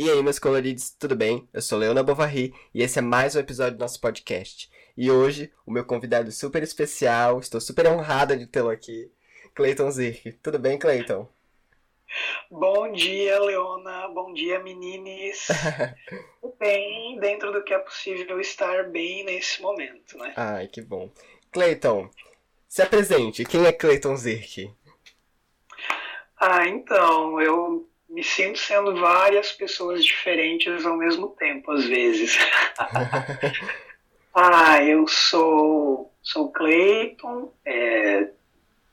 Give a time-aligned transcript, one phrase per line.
[0.00, 1.48] E aí, meus coloridos, tudo bem?
[1.52, 4.70] Eu sou Leona Bovary e esse é mais um episódio do nosso podcast.
[4.96, 9.10] E hoje, o meu convidado super especial, estou super honrada de tê-lo aqui,
[9.56, 10.34] Cleiton Zirk.
[10.34, 11.28] Tudo bem, Cleiton?
[12.48, 14.06] Bom dia, Leona.
[14.14, 15.48] Bom dia, menines.
[16.60, 20.32] bem, dentro do que é possível estar bem nesse momento, né?
[20.36, 21.10] Ai, que bom.
[21.50, 22.08] Cleiton,
[22.68, 23.44] se apresente.
[23.44, 24.72] Quem é Cleiton Zirk?
[26.36, 32.38] Ah, então, eu me sinto sendo várias pessoas diferentes ao mesmo tempo, às vezes.
[34.34, 38.28] ah, eu sou, sou Cleiton, é,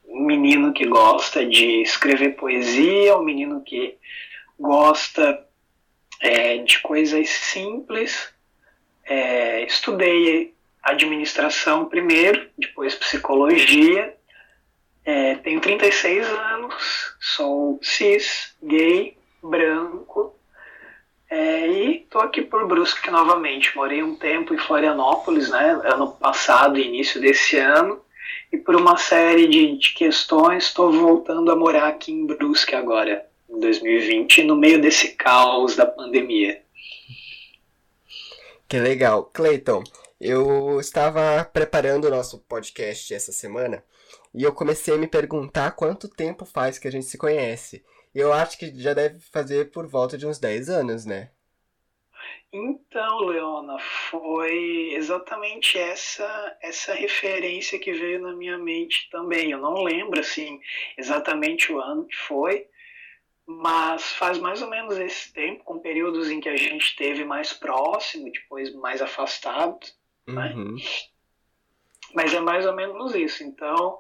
[0.08, 3.98] um menino que gosta de escrever poesia, um menino que
[4.60, 5.46] gosta
[6.22, 8.34] é, de coisas simples.
[9.06, 14.15] É, estudei administração primeiro, depois psicologia.
[15.06, 20.36] É, tenho 36 anos, sou cis, gay, branco.
[21.30, 23.76] É, e estou aqui por Brusque novamente.
[23.76, 28.04] Morei um tempo em Florianópolis, né, ano passado, início desse ano
[28.52, 33.26] e por uma série de, de questões estou voltando a morar aqui em Brusque agora,
[33.50, 36.62] em 2020, no meio desse caos da pandemia.
[38.68, 39.30] Que legal.
[39.34, 39.84] Cleiton,
[40.20, 43.84] eu estava preparando o nosso podcast essa semana
[44.36, 47.84] e eu comecei a me perguntar quanto tempo faz que a gente se conhece.
[48.14, 51.32] Eu acho que já deve fazer por volta de uns 10 anos, né?
[52.52, 59.52] Então, Leona, foi exatamente essa essa referência que veio na minha mente também.
[59.52, 60.60] Eu não lembro assim
[60.98, 62.68] exatamente o ano que foi,
[63.46, 67.54] mas faz mais ou menos esse tempo, com períodos em que a gente esteve mais
[67.54, 69.86] próximo, depois mais afastado,
[70.28, 70.54] né?
[70.56, 70.76] Uhum.
[72.14, 73.44] Mas é mais ou menos isso.
[73.44, 74.00] Então,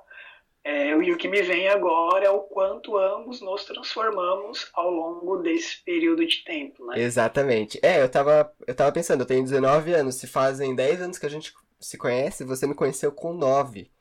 [0.67, 5.37] é, e o que me vem agora é o quanto ambos nos transformamos ao longo
[5.37, 6.99] desse período de tempo, né?
[6.99, 7.79] Exatamente.
[7.83, 11.25] É, eu tava, eu tava pensando, eu tenho 19 anos, se fazem 10 anos que
[11.27, 13.91] a gente se conhece, você me conheceu com 9.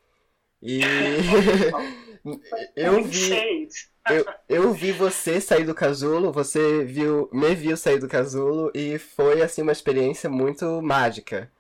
[0.63, 0.81] E
[2.75, 3.69] eu vi
[4.09, 8.99] eu, eu vi você sair do casulo, você viu, me viu sair do casulo e
[8.99, 11.51] foi assim uma experiência muito mágica.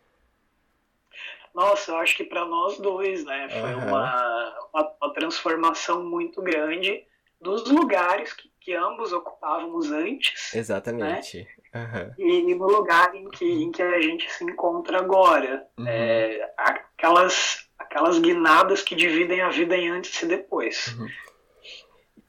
[1.54, 3.86] Nossa, eu acho que para nós dois, né, foi Aham.
[3.86, 7.06] uma, uma, uma transformação muito grande
[7.40, 11.46] dos lugares que, que ambos ocupávamos antes Exatamente.
[11.74, 12.14] Aham.
[12.18, 15.66] e no lugar em que, em que a gente se encontra agora.
[15.78, 15.86] Uhum.
[15.86, 20.96] É, aquelas, aquelas guinadas que dividem a vida em antes e depois.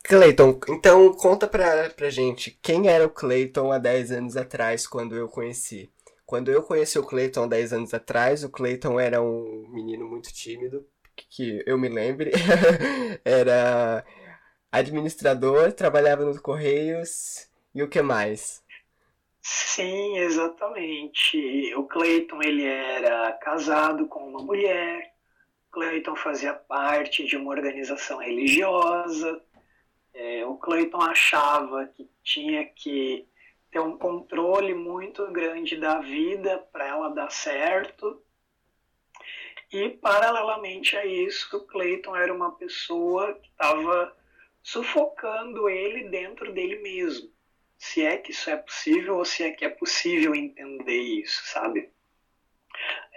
[0.04, 5.16] Cleiton, então conta pra, pra gente quem era o Cleiton há 10 anos atrás, quando
[5.16, 5.90] eu conheci.
[6.26, 10.34] Quando eu conheci o Cleiton há 10 anos atrás, o Cleiton era um menino muito
[10.34, 12.32] tímido, que eu me lembre.
[13.24, 14.04] Era
[14.72, 18.64] administrador, trabalhava nos Correios e o que mais?
[19.42, 21.74] Sim, exatamente.
[21.76, 25.14] O Clayton ele era casado com uma mulher.
[25.72, 29.42] Clayton fazia parte de uma organização religiosa.
[30.14, 33.28] É, o Clayton achava que tinha que
[33.76, 38.24] ter um controle muito grande da vida para ela dar certo.
[39.70, 44.16] E paralelamente a isso, Clayton era uma pessoa que estava
[44.64, 47.30] sufocando ele dentro dele mesmo
[47.78, 51.92] se é que isso é possível ou se é que é possível entender isso, sabe?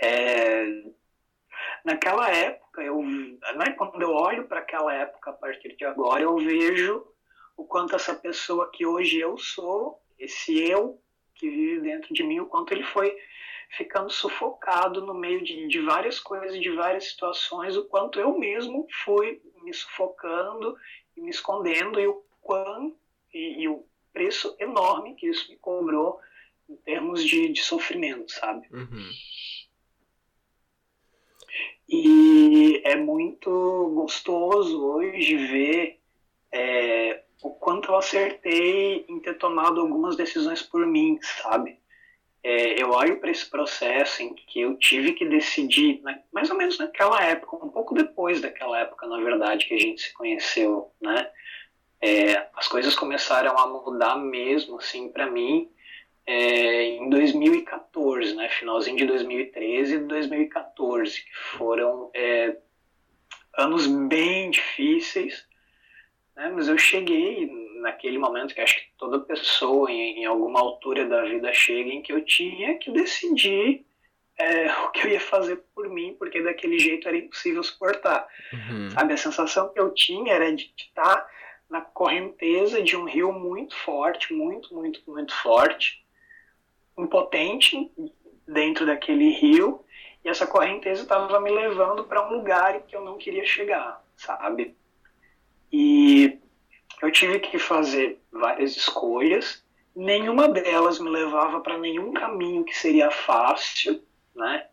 [0.03, 0.67] É,
[1.85, 6.37] naquela época, eu, né, quando eu olho para aquela época a partir de agora, eu
[6.37, 7.07] vejo
[7.57, 11.01] o quanto essa pessoa que hoje eu sou, esse eu
[11.35, 13.17] que vive dentro de mim, o quanto ele foi
[13.71, 18.87] ficando sufocado no meio de, de várias coisas, de várias situações, o quanto eu mesmo
[19.05, 20.77] fui me sufocando
[21.17, 22.97] e me escondendo e o quanto
[23.33, 26.19] e, e o preço enorme que isso me cobrou
[26.69, 28.67] em termos de, de sofrimento, sabe?
[28.73, 29.11] Uhum.
[31.89, 33.51] E é muito
[33.95, 36.01] gostoso hoje ver
[36.53, 41.79] é, o quanto eu acertei em ter tomado algumas decisões por mim, sabe?
[42.43, 46.57] É, eu olho para esse processo em que eu tive que decidir, né, mais ou
[46.57, 50.93] menos naquela época, um pouco depois daquela época, na verdade, que a gente se conheceu,
[51.01, 51.29] né?
[52.01, 55.69] É, as coisas começaram a mudar mesmo, assim, para mim,
[56.25, 58.49] é, em 2014, né?
[58.51, 62.57] Finalzinho de 2013 e 2014, que foram é,
[63.59, 65.48] anos bem difíceis,
[66.39, 66.53] né?
[66.55, 67.51] Mas eu cheguei
[67.81, 72.01] naquele momento que acho que toda pessoa em, em alguma altura da vida chega em
[72.01, 73.85] que eu tinha que decidir
[74.39, 78.29] é, o que eu ia fazer por mim, porque daquele jeito era impossível suportar.
[78.53, 78.91] Uhum.
[78.91, 81.29] Sabe, a sensação que eu tinha era de estar
[81.69, 86.03] na correnteza de um rio muito forte, muito, muito, muito forte,
[86.97, 87.91] impotente
[88.47, 89.85] dentro daquele rio,
[90.25, 94.75] e essa correnteza estava me levando para um lugar que eu não queria chegar, sabe?
[95.73, 96.39] E
[97.03, 99.63] eu tive que fazer várias escolhas,
[99.95, 104.03] nenhuma delas me levava para nenhum caminho que seria fácil,
[104.35, 104.67] né?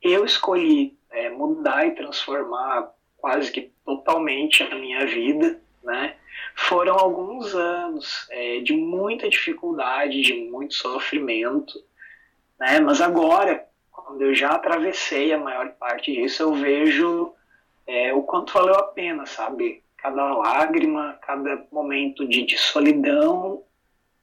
[0.00, 6.16] Eu escolhi é, mudar e transformar quase que totalmente a minha vida, né?
[6.54, 11.82] Foram alguns anos é, de muita dificuldade, de muito sofrimento,
[12.58, 12.78] né?
[12.80, 17.32] Mas agora, quando eu já atravessei a maior parte disso, eu vejo
[17.86, 19.82] é, o quanto valeu a pena, sabe?
[19.98, 23.62] Cada lágrima, cada momento de, de solidão,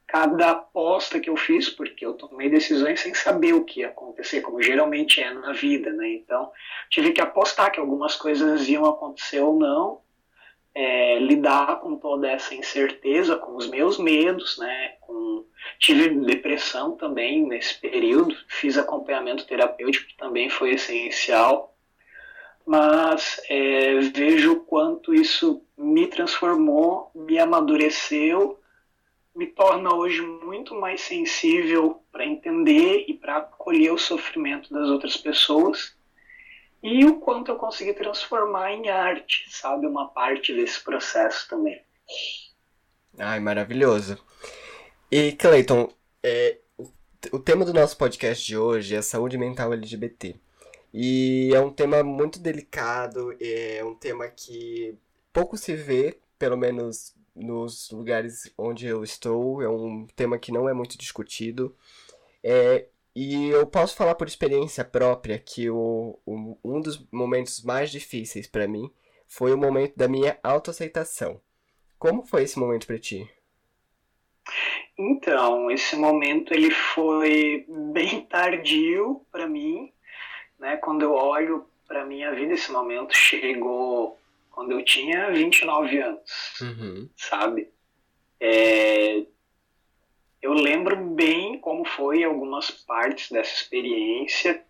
[0.06, 4.40] cada aposta que eu fiz, porque eu tomei decisões sem saber o que ia acontecer,
[4.40, 6.08] como geralmente é na vida, né?
[6.08, 6.50] Então,
[6.88, 10.00] tive que apostar que algumas coisas iam acontecer ou não,
[10.74, 14.94] é, lidar com toda essa incerteza, com os meus medos, né?
[15.00, 15.44] Com,
[15.78, 21.75] tive depressão também nesse período, fiz acompanhamento terapêutico, que também foi essencial,
[22.66, 28.58] mas é, vejo o quanto isso me transformou, me amadureceu,
[29.34, 35.16] me torna hoje muito mais sensível para entender e para acolher o sofrimento das outras
[35.16, 35.94] pessoas
[36.82, 39.86] e o quanto eu consegui transformar em arte, sabe?
[39.86, 41.80] Uma parte desse processo também.
[43.18, 44.18] Ai, maravilhoso.
[45.10, 45.92] E, Clayton,
[46.22, 46.90] é, o,
[47.32, 50.40] o tema do nosso podcast de hoje é saúde mental LGBT.
[50.98, 54.96] E é um tema muito delicado, é um tema que
[55.30, 60.66] pouco se vê, pelo menos nos lugares onde eu estou, é um tema que não
[60.66, 61.76] é muito discutido.
[62.42, 67.90] É, e eu posso falar por experiência própria que o, o um dos momentos mais
[67.90, 68.90] difíceis para mim
[69.26, 71.38] foi o momento da minha autoaceitação.
[71.98, 73.30] Como foi esse momento para ti?
[74.98, 79.92] Então, esse momento ele foi bem tardio para mim,
[80.58, 80.76] né?
[80.76, 84.18] Quando eu olho para minha vida, esse momento chegou
[84.50, 87.08] quando eu tinha 29 anos, uhum.
[87.16, 87.68] sabe?
[88.40, 89.24] É,
[90.40, 94.62] eu lembro bem como foi algumas partes dessa experiência.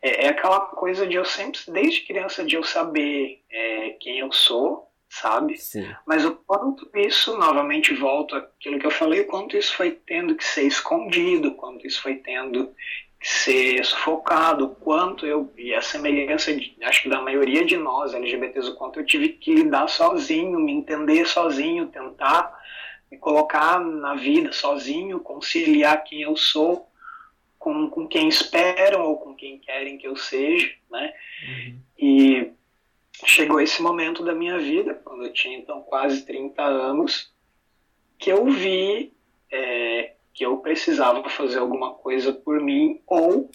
[0.00, 4.30] É, é aquela coisa de eu sempre, desde criança, de eu saber é, quem eu
[4.30, 5.56] sou, sabe?
[5.56, 5.92] Sim.
[6.06, 10.34] Mas o quanto isso, novamente volto àquilo que eu falei, o quanto isso foi tendo
[10.34, 12.74] que ser escondido, o quanto isso foi tendo
[13.26, 18.12] ser sufocado, o quanto eu, e a semelhança, de, acho que da maioria de nós
[18.12, 22.54] LGBTs, o quanto eu tive que lidar sozinho, me entender sozinho, tentar
[23.10, 26.86] me colocar na vida sozinho, conciliar quem eu sou
[27.58, 31.14] com, com quem esperam ou com quem querem que eu seja, né?
[31.48, 31.78] Uhum.
[31.98, 32.52] E
[33.24, 37.32] chegou esse momento da minha vida, quando eu tinha então quase 30 anos,
[38.18, 39.14] que eu vi
[39.50, 43.48] é, que eu precisava fazer alguma coisa por mim ou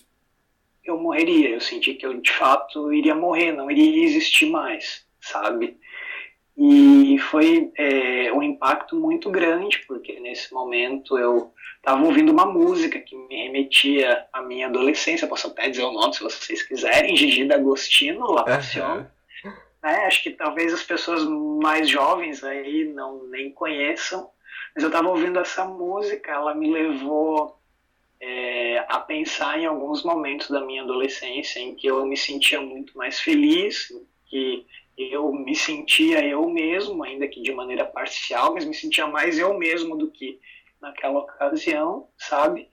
[0.83, 1.49] eu morreria.
[1.49, 5.77] Eu senti que eu de fato iria morrer, não iria existir mais, sabe?
[6.57, 12.99] E foi é, um impacto muito grande, porque nesse momento eu estava ouvindo uma música
[12.99, 15.27] que me remetia à minha adolescência.
[15.27, 19.05] Posso até dizer o nome se vocês quiserem: Gigi D'Agostino, La Passion.
[19.45, 19.51] Uhum.
[19.81, 20.05] Né?
[20.05, 24.29] Acho que talvez as pessoas mais jovens aí não nem conheçam,
[24.75, 27.59] mas eu estava ouvindo essa música, ela me levou
[28.19, 32.97] é, a pensar em alguns momentos da minha adolescência em que eu me sentia muito
[32.97, 33.91] mais feliz,
[34.25, 34.65] que
[34.97, 39.57] eu me sentia eu mesmo, ainda que de maneira parcial, mas me sentia mais eu
[39.57, 40.39] mesmo do que
[40.81, 42.69] naquela ocasião, sabe?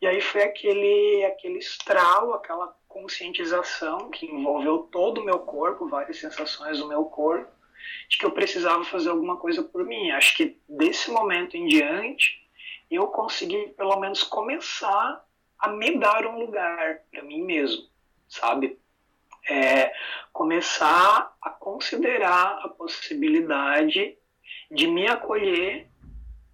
[0.00, 6.18] E aí foi aquele, aquele estralo, aquela conscientização que envolveu todo o meu corpo, várias
[6.18, 7.50] sensações do meu corpo,
[8.08, 10.10] de que eu precisava fazer alguma coisa por mim.
[10.10, 12.40] Acho que desse momento em diante,
[12.90, 15.24] eu consegui pelo menos começar
[15.58, 17.86] a me dar um lugar para mim mesmo,
[18.28, 18.78] sabe?
[19.48, 19.92] é,
[20.32, 24.16] começar a considerar a possibilidade
[24.70, 25.88] de me acolher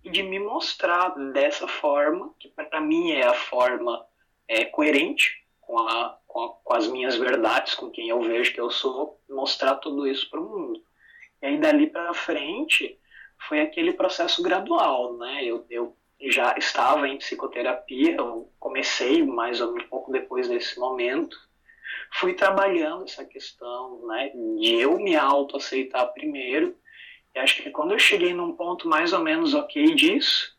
[0.03, 4.07] e de me mostrar dessa forma, que para mim é a forma
[4.49, 8.61] é, coerente com, a, com, a, com, as minhas verdades, com quem eu vejo que
[8.61, 10.81] eu sou, mostrar tudo isso para o mundo.
[11.43, 12.99] E aí dali para frente
[13.49, 15.45] foi aquele processo gradual, né?
[15.45, 20.79] Eu, eu já estava em psicoterapia, eu comecei mais ou menos um pouco depois desse
[20.79, 21.37] momento,
[22.15, 26.77] fui trabalhando essa questão né, de eu me autoaceitar primeiro.
[27.35, 30.57] E acho que quando eu cheguei num ponto mais ou menos ok disso,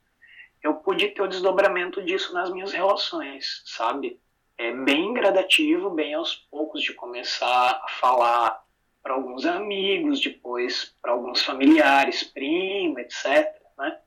[0.62, 4.20] eu pude ter o desdobramento disso nas minhas relações, sabe?
[4.58, 8.67] É bem gradativo, bem aos poucos de começar a falar
[9.08, 13.56] para alguns amigos, depois para alguns familiares, prima, etc.
[13.78, 13.98] Né?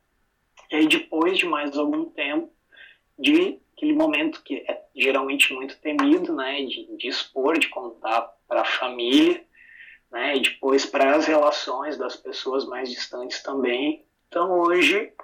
[0.71, 2.53] E aí depois de mais algum tempo,
[3.19, 8.61] de aquele momento que é geralmente muito temido, né, de, de expor, de contar para
[8.61, 9.43] a família,
[10.11, 14.05] né, e depois para as relações das pessoas mais distantes também.
[14.29, 15.15] Então hoje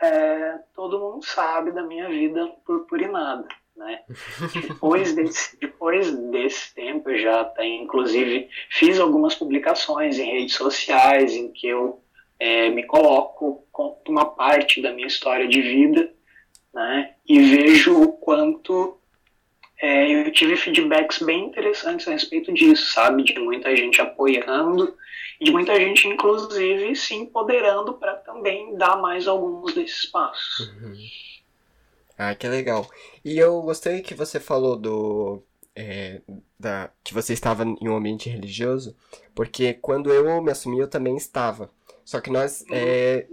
[0.00, 3.46] é, todo mundo sabe da minha vida purpurinada.
[3.80, 3.98] Né?
[4.68, 11.32] depois, desse, depois desse tempo eu já até inclusive fiz algumas publicações em redes sociais
[11.32, 11.98] em que eu
[12.38, 16.12] é, me coloco com uma parte da minha história de vida
[16.74, 17.14] né?
[17.26, 18.98] e vejo o quanto
[19.80, 23.22] é, eu tive feedbacks bem interessantes a respeito disso, sabe?
[23.22, 24.94] De muita gente apoiando
[25.40, 30.68] e de muita gente, inclusive, se empoderando para também dar mais alguns desses passos.
[30.68, 30.94] Uhum.
[32.22, 32.86] Ah, que legal.
[33.24, 35.42] E eu gostei que você falou do.
[35.74, 36.20] É,
[36.58, 38.94] da, que você estava em um ambiente religioso,
[39.34, 41.70] porque quando eu me assumi, eu também estava.
[42.04, 42.60] Só que nós.
[42.62, 42.66] Uhum.
[42.72, 43.26] É,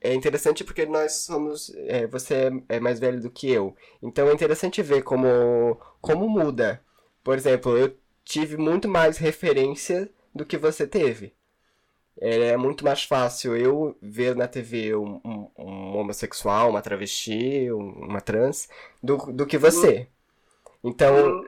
[0.00, 1.72] é interessante porque nós somos.
[1.86, 2.34] É, você
[2.68, 3.76] é, é mais velho do que eu.
[4.02, 6.82] Então é interessante ver como, como muda.
[7.22, 11.32] Por exemplo, eu tive muito mais referência do que você teve.
[12.20, 18.20] É muito mais fácil eu ver na TV um, um, um homossexual, uma travesti, uma
[18.20, 18.68] trans,
[19.02, 20.08] do, do que você.
[20.82, 21.44] Então,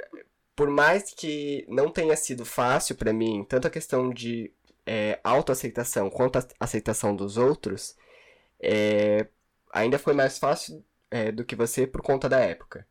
[0.56, 4.52] por mais que não tenha sido fácil para mim, tanto a questão de
[4.86, 7.96] é, autoaceitação quanto a aceitação dos outros,
[8.60, 9.26] é,
[9.72, 12.86] ainda foi mais fácil é, do que você por conta da época.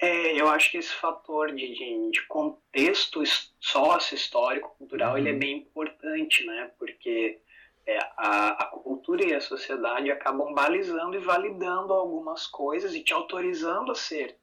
[0.00, 3.22] É, eu acho que esse fator de, de, de contexto
[3.58, 5.18] sócio-histórico, cultural, uhum.
[5.18, 5.38] ele é uhum.
[5.38, 6.70] bem importante, né?
[6.78, 7.40] Porque
[7.84, 13.12] é, a, a, cultura e a sociedade acabam balizando e validando algumas coisas e te
[13.12, 14.36] autorizando a ser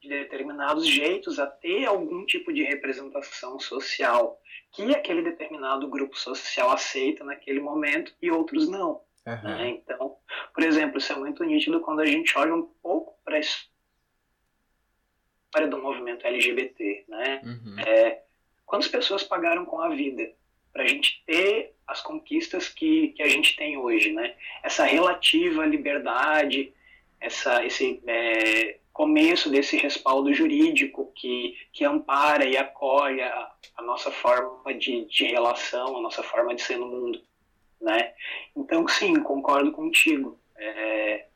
[0.00, 4.40] de determinados jeitos, a ter algum tipo de representação social
[4.72, 9.02] que aquele determinado grupo social aceita naquele momento e outros não.
[9.26, 9.42] Uhum.
[9.42, 9.68] Né?
[9.70, 10.16] Então,
[10.54, 13.69] por exemplo, isso é muito nítido quando a gente olha um pouco para a história
[15.68, 17.04] do movimento LGBT.
[17.08, 17.40] Né?
[17.44, 17.80] Uhum.
[17.80, 18.22] É,
[18.64, 20.30] quantas pessoas pagaram com a vida
[20.72, 24.12] para a gente ter as conquistas que, que a gente tem hoje?
[24.12, 24.34] Né?
[24.62, 26.72] Essa relativa liberdade,
[27.20, 34.10] essa, esse é, começo desse respaldo jurídico que, que ampara e acolhe a, a nossa
[34.10, 37.20] forma de, de relação, a nossa forma de ser no mundo,
[37.80, 38.12] né?
[38.54, 40.38] Então, sim, concordo contigo.
[40.56, 41.26] É,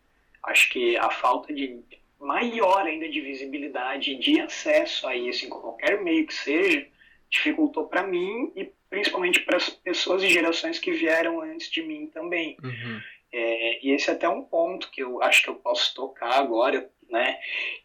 [0.43, 1.83] acho que a falta de
[2.25, 6.87] maior ainda de visibilidade, de acesso a isso em qualquer meio que seja,
[7.31, 12.07] dificultou para mim e principalmente para as pessoas e gerações que vieram antes de mim
[12.07, 12.57] também.
[12.63, 13.01] Uhum.
[13.33, 16.89] É, e esse é até um ponto que eu acho que eu posso tocar agora,
[17.11, 17.37] né?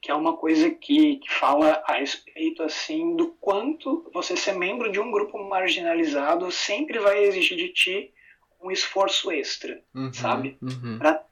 [0.02, 4.92] Que é uma coisa que, que fala a respeito assim do quanto você ser membro
[4.92, 8.14] de um grupo marginalizado sempre vai exigir de ti
[8.62, 10.58] um esforço extra, uhum, sabe?
[10.62, 11.00] Uhum.
[11.00, 11.26] Para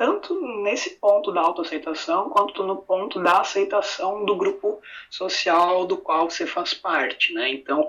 [0.00, 4.80] tanto nesse ponto da autoaceitação quanto no ponto da aceitação do grupo
[5.10, 7.50] social do qual você faz parte, né?
[7.50, 7.86] Então,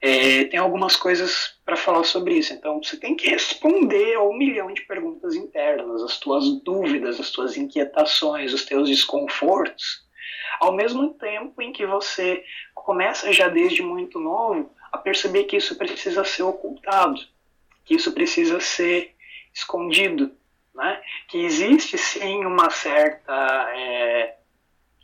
[0.00, 2.52] é, tem algumas coisas para falar sobre isso.
[2.52, 7.32] Então, você tem que responder a um milhão de perguntas internas, as tuas dúvidas, as
[7.32, 10.06] tuas inquietações, os teus desconfortos,
[10.60, 15.74] ao mesmo tempo em que você começa já desde muito novo a perceber que isso
[15.74, 17.20] precisa ser ocultado,
[17.84, 19.12] que isso precisa ser
[19.52, 20.37] escondido,
[20.78, 21.00] né?
[21.26, 23.34] que existe sim uma certa
[23.74, 24.36] é,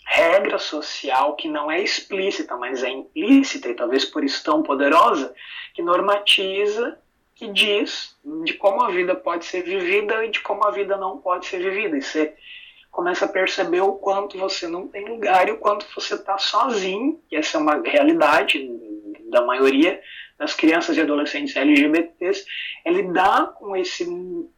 [0.06, 5.34] regra social que não é explícita, mas é implícita e talvez por isso tão poderosa,
[5.74, 6.96] que normatiza,
[7.34, 11.18] que diz de como a vida pode ser vivida e de como a vida não
[11.18, 11.96] pode ser vivida.
[11.96, 12.36] E você
[12.92, 17.20] começa a perceber o quanto você não tem lugar e o quanto você está sozinho,
[17.32, 18.58] e essa é uma realidade
[19.34, 20.00] da maioria
[20.38, 22.44] das crianças e adolescentes LGBTs,
[22.84, 24.04] é lidar com esse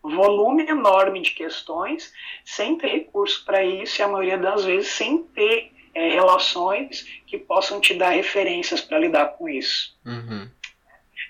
[0.03, 2.13] volume enorme de questões
[2.45, 7.37] sem ter recurso para isso e a maioria das vezes sem ter é, relações que
[7.37, 9.95] possam te dar referências para lidar com isso.
[10.05, 10.49] Uhum.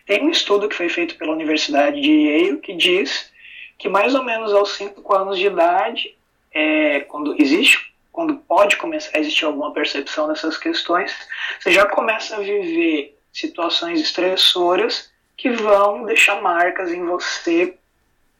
[0.06, 3.32] Tem um estudo que foi feito pela Universidade de Yale que diz
[3.78, 6.16] que mais ou menos aos 5 anos de idade,
[6.52, 11.14] é, quando existe quando pode começar a existir alguma percepção dessas questões,
[11.60, 17.76] você já começa a viver situações estressoras que vão deixar marcas em você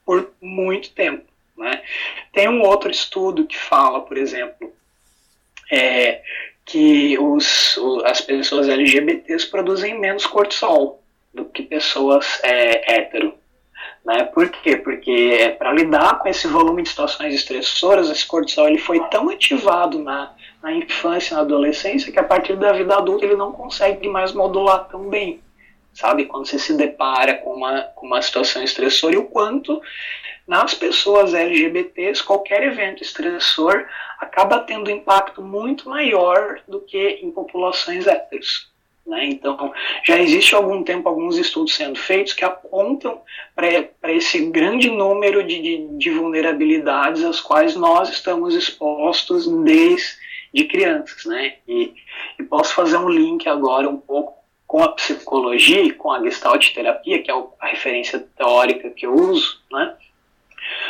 [0.05, 1.25] por muito tempo.
[1.57, 1.83] Né?
[2.33, 4.73] Tem um outro estudo que fala, por exemplo,
[5.71, 6.23] é,
[6.65, 11.03] que os, as pessoas LGBTs produzem menos cortisol
[11.35, 13.35] do que pessoas é, hétero.
[14.03, 14.25] Né?
[14.25, 14.77] Por quê?
[14.77, 19.29] Porque é, para lidar com esse volume de situações estressoras, esse cortisol ele foi tão
[19.29, 20.35] ativado na,
[20.67, 24.89] na infância, na adolescência, que a partir da vida adulta ele não consegue mais modular
[24.89, 25.41] tão bem,
[25.95, 26.25] sabe?
[26.25, 29.81] Quando você se depara com uma, com uma situação estressora e o quanto
[30.45, 33.85] nas pessoas LGBTs qualquer evento estressor
[34.19, 38.69] acaba tendo impacto muito maior do que em populações héteros.
[39.07, 39.27] Né?
[39.27, 39.73] Então,
[40.05, 43.21] já existe há algum tempo alguns estudos sendo feitos que apontam
[43.55, 50.26] para esse grande número de, de, de, vulnerabilidades às quais nós estamos expostos desde
[50.65, 51.25] crianças.
[51.25, 51.57] Né?
[51.67, 51.95] E,
[52.39, 54.37] e, posso fazer um link agora um pouco
[54.67, 59.15] com a psicologia e com a gestalt terapia, que é a referência teórica que eu
[59.15, 59.95] uso, né?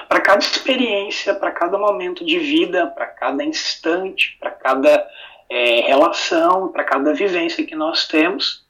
[0.08, 5.06] para cada experiência, para cada momento de vida, para cada instante, para cada
[5.50, 8.64] é, relação, para cada vivência que nós temos,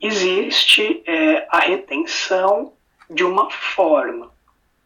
[0.00, 2.72] existe é, a retenção
[3.08, 4.35] de uma forma.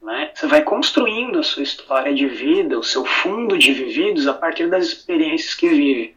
[0.02, 0.30] Né?
[0.34, 4.68] Você vai construindo a sua história de vida, o seu fundo de vividos a partir
[4.68, 6.14] das experiências que vive.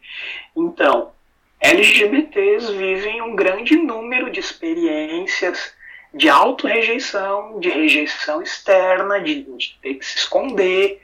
[0.56, 1.12] Então,
[1.60, 5.74] LGBTs vivem um grande número de experiências
[6.12, 11.02] de auto-rejeição, de rejeição externa, de, de ter que se esconder,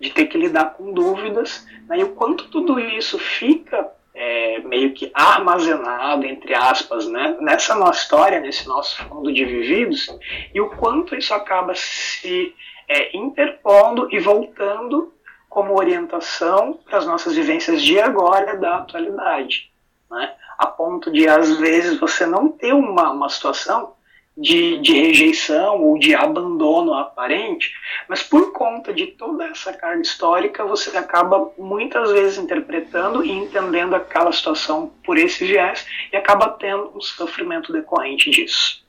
[0.00, 1.98] de ter que lidar com dúvidas, né?
[1.98, 7.36] e o quanto tudo isso fica é, meio que armazenado, entre aspas, né?
[7.40, 10.08] nessa nossa história, nesse nosso fundo de vividos,
[10.52, 12.52] e o quanto isso acaba se
[12.88, 15.14] é, interpondo e voltando
[15.48, 19.70] como orientação para as nossas vivências de agora, da atualidade.
[20.10, 20.34] Né?
[20.58, 23.92] A ponto de, às vezes, você não ter uma, uma situação
[24.38, 27.72] de, de rejeição ou de abandono aparente,
[28.08, 33.94] mas por conta de toda essa carga histórica, você acaba muitas vezes interpretando e entendendo
[33.94, 38.84] aquela situação por esse viés e acaba tendo um sofrimento decorrente disso.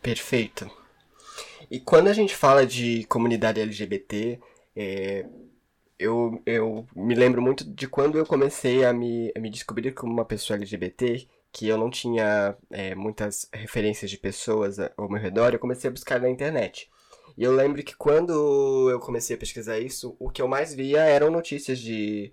[0.00, 0.70] Perfeito.
[1.68, 4.38] E quando a gente fala de comunidade LGBT,
[4.76, 5.26] é,
[5.98, 10.12] eu, eu me lembro muito de quando eu comecei a me, a me descobrir como
[10.12, 15.54] uma pessoa LGBT, que eu não tinha é, muitas referências de pessoas ao meu redor,
[15.54, 16.90] eu comecei a buscar na internet.
[17.34, 21.00] E eu lembro que quando eu comecei a pesquisar isso, o que eu mais via
[21.04, 22.30] eram notícias de,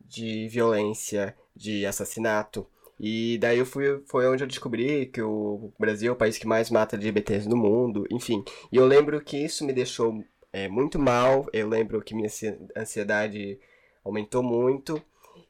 [0.00, 2.66] de violência, de assassinato.
[2.98, 6.46] E daí eu fui, foi onde eu descobri que o Brasil é o país que
[6.46, 8.42] mais mata LGBTs no mundo, enfim.
[8.72, 12.30] E eu lembro que isso me deixou é, muito mal, eu lembro que minha
[12.74, 13.60] ansiedade
[14.02, 15.02] aumentou muito.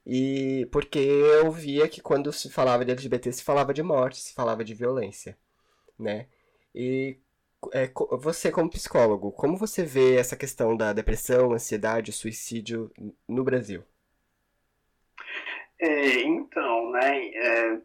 [0.07, 4.35] E porque eu via que quando se falava de LGBT se falava de morte, se
[4.35, 5.39] falava de violência,
[5.99, 6.27] né?
[6.75, 7.19] E
[7.73, 12.91] é, você como psicólogo, como você vê essa questão da depressão, ansiedade, suicídio
[13.29, 13.85] no Brasil?
[15.79, 17.79] É, então, né, é,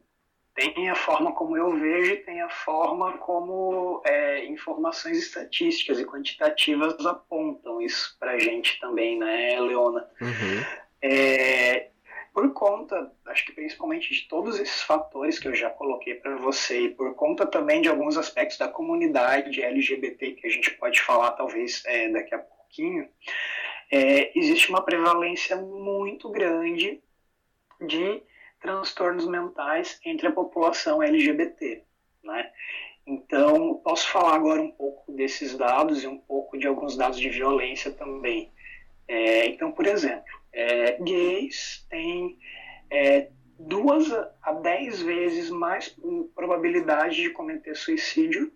[0.56, 6.06] tem a forma como eu vejo e tem a forma como é, informações estatísticas e
[6.06, 10.08] quantitativas apontam isso pra gente também, né, Leona?
[10.20, 10.64] Uhum.
[11.02, 11.90] É,
[12.38, 16.82] por conta, acho que principalmente de todos esses fatores que eu já coloquei para você,
[16.82, 21.32] e por conta também de alguns aspectos da comunidade LGBT que a gente pode falar
[21.32, 23.10] talvez é, daqui a pouquinho,
[23.92, 27.02] é, existe uma prevalência muito grande
[27.82, 28.22] de
[28.62, 31.84] transtornos mentais entre a população LGBT,
[32.24, 32.52] né?
[33.08, 37.30] Então, posso falar agora um pouco desses dados e um pouco de alguns dados de
[37.30, 38.52] violência também.
[39.08, 42.40] É, então, por exemplo, é, gays têm
[42.90, 45.96] é, duas a dez vezes mais
[46.34, 48.52] probabilidade de cometer suicídio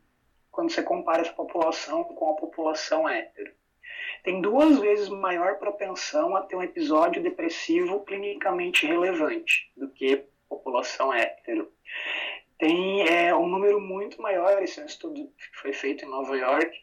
[0.49, 3.53] quando você compara essa população com a população hétero.
[4.23, 11.13] Tem duas vezes maior propensão a ter um episódio depressivo clinicamente relevante do que população
[11.13, 11.71] hétero.
[12.57, 16.35] Tem é, um número muito maior, esse é um estudo que foi feito em Nova
[16.35, 16.75] York,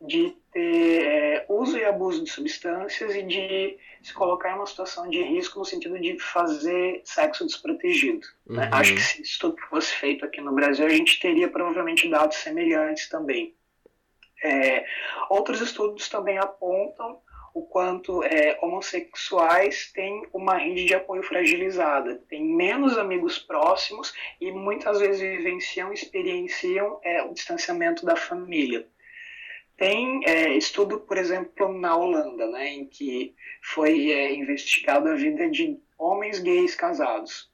[0.00, 5.08] de ter é, uso e abuso de substâncias e de se colocar em uma situação
[5.10, 8.26] de risco no sentido de fazer sexo desprotegido.
[8.46, 8.64] Né?
[8.66, 8.74] Uhum.
[8.74, 12.36] Acho que se isso tudo fosse feito aqui no Brasil, a gente teria provavelmente dados
[12.36, 13.54] semelhantes também.
[14.42, 14.84] É,
[15.28, 17.20] outros estudos também apontam
[17.52, 24.52] o quanto é, homossexuais têm uma rede de apoio fragilizada, têm menos amigos próximos e
[24.52, 28.86] muitas vezes vivenciam, experienciam é, o distanciamento da família.
[29.78, 35.48] Tem é, estudo, por exemplo, na Holanda, né, em que foi é, investigado a vida
[35.48, 37.48] de homens gays casados,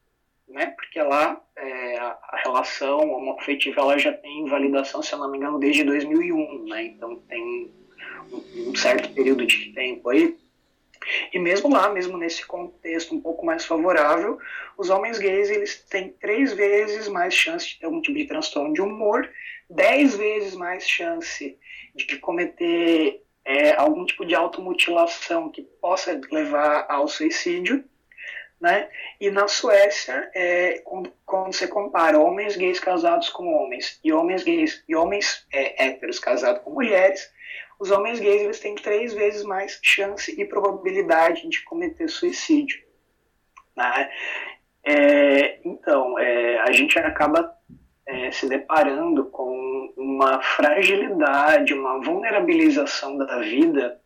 [0.49, 5.31] né, porque lá é, a, a, relação homoafetiva ela já tem validação, se eu não
[5.31, 7.71] me engano, desde 2001, né, então tem
[8.33, 10.35] um, um certo período de tempo aí.
[11.33, 14.39] E mesmo lá, mesmo nesse contexto um pouco mais favorável,
[14.77, 18.73] os homens gays eles têm três vezes mais chance de ter algum tipo de transtorno
[18.73, 19.29] de humor,
[19.69, 21.59] dez vezes mais chance
[21.95, 27.85] de cometer é, algum tipo de automutilação que possa levar ao suicídio,
[28.61, 28.89] né?
[29.21, 34.43] E na Suécia, é, quando, quando, você compara homens gays casados com homens e homens
[34.43, 37.31] gays e homens é, héteros casados com mulheres,
[37.79, 42.83] os homens gays eles têm três vezes mais chance e probabilidade de cometer suicídio.
[43.77, 44.11] Né?
[44.85, 47.53] É, então, é, a gente acaba
[48.07, 54.01] é, se deparando com uma fragilidade, uma vulnerabilização da vida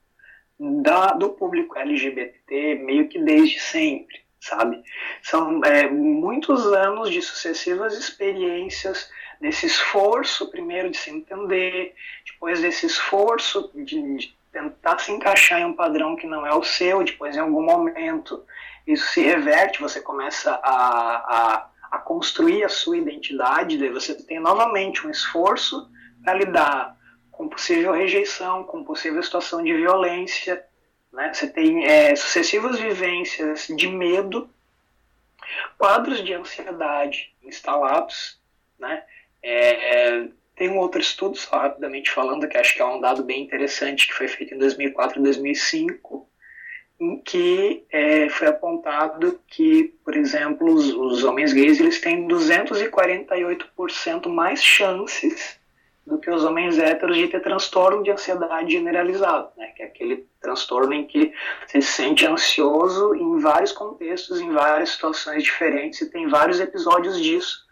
[0.59, 4.83] da, do público LGBT meio que desde sempre sabe?
[5.23, 11.95] São é, muitos anos de sucessivas experiências desse esforço, primeiro de se entender,
[12.27, 16.65] depois desse esforço de, de, tentar se encaixar em um padrão que não é o
[16.65, 18.45] seu, depois em algum momento
[18.87, 24.41] isso se reverte, você começa a, a, a construir a sua identidade, daí você tem
[24.41, 25.89] novamente um esforço
[26.25, 26.97] para lidar
[27.31, 30.65] com possível rejeição, com possível situação de violência,
[31.13, 31.33] né?
[31.33, 34.49] Você tem é, sucessivas vivências de medo,
[35.77, 38.39] quadros de ansiedade instalados.
[38.79, 39.03] Né?
[39.51, 43.41] É, tem um outro estudo, só rapidamente falando, que acho que é um dado bem
[43.43, 46.29] interessante, que foi feito em 2004 e 2005,
[47.01, 54.29] em que é, foi apontado que, por exemplo, os, os homens gays eles têm 248%
[54.29, 55.57] mais chances
[56.05, 59.69] do que os homens héteros de ter transtorno de ansiedade generalizado, né?
[59.77, 61.33] que é aquele transtorno em que
[61.67, 67.21] você se sente ansioso em vários contextos, em várias situações diferentes, e tem vários episódios
[67.21, 67.68] disso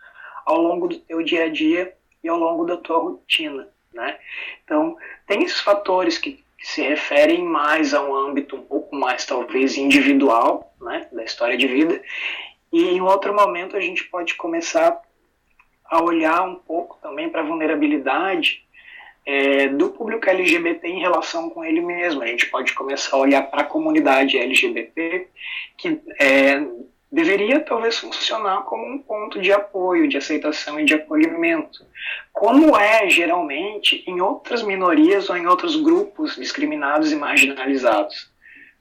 [0.47, 3.69] ao longo do teu dia a dia e ao longo da tua rotina.
[3.93, 4.17] Né?
[4.65, 9.27] Então, tem esses fatores que, que se referem mais a um âmbito um pouco mais,
[9.27, 11.09] talvez, individual né?
[11.13, 12.01] da história de vida,
[12.73, 15.01] e em outro momento a gente pode começar
[15.85, 18.65] a olhar um pouco também para a vulnerabilidade
[19.25, 22.23] é, do público LGBT em relação com ele mesmo.
[22.23, 25.29] A gente pode começar a olhar para a comunidade LGBT,
[25.77, 26.65] que é,
[27.11, 31.85] deveria talvez funcionar como um ponto de apoio, de aceitação e de acolhimento,
[32.33, 38.31] como é geralmente em outras minorias ou em outros grupos discriminados e marginalizados.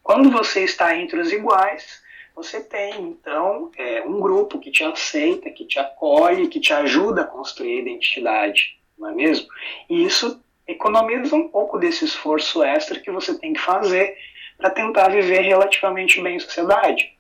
[0.02, 2.04] Quando você está entre os iguais,
[2.36, 7.22] você tem, então, é, um grupo que te aceita, que te acolhe, que te ajuda
[7.22, 9.48] a construir a identidade, não é mesmo?
[9.90, 14.18] E isso economiza um pouco desse esforço extra que você tem que fazer
[14.58, 17.15] para tentar viver relativamente bem em sociedade.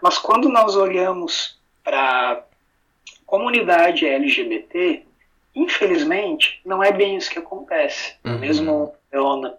[0.00, 2.42] Mas quando nós olhamos para a
[3.26, 5.02] comunidade LGBT,
[5.54, 8.16] infelizmente, não é bem isso que acontece.
[8.24, 8.38] Uhum.
[8.38, 9.58] Mesmo, Leona,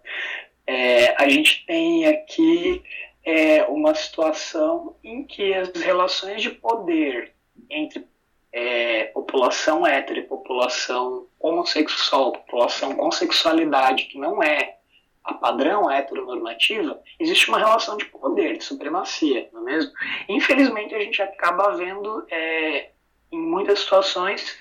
[0.66, 2.82] é, a gente tem aqui
[3.24, 7.34] é uma situação em que as relações de poder
[7.70, 8.06] entre
[8.52, 14.78] é, população hétero e população homossexual, população com sexualidade que não é
[15.24, 19.92] a padrão heteronormativa, existe uma relação de poder, de supremacia, não é mesmo?
[20.28, 22.90] Infelizmente, a gente acaba vendo, é,
[23.32, 24.58] em muitas situações,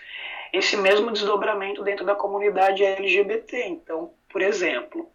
[0.53, 3.69] esse mesmo desdobramento dentro da comunidade LGBT.
[3.69, 5.11] Então, por exemplo,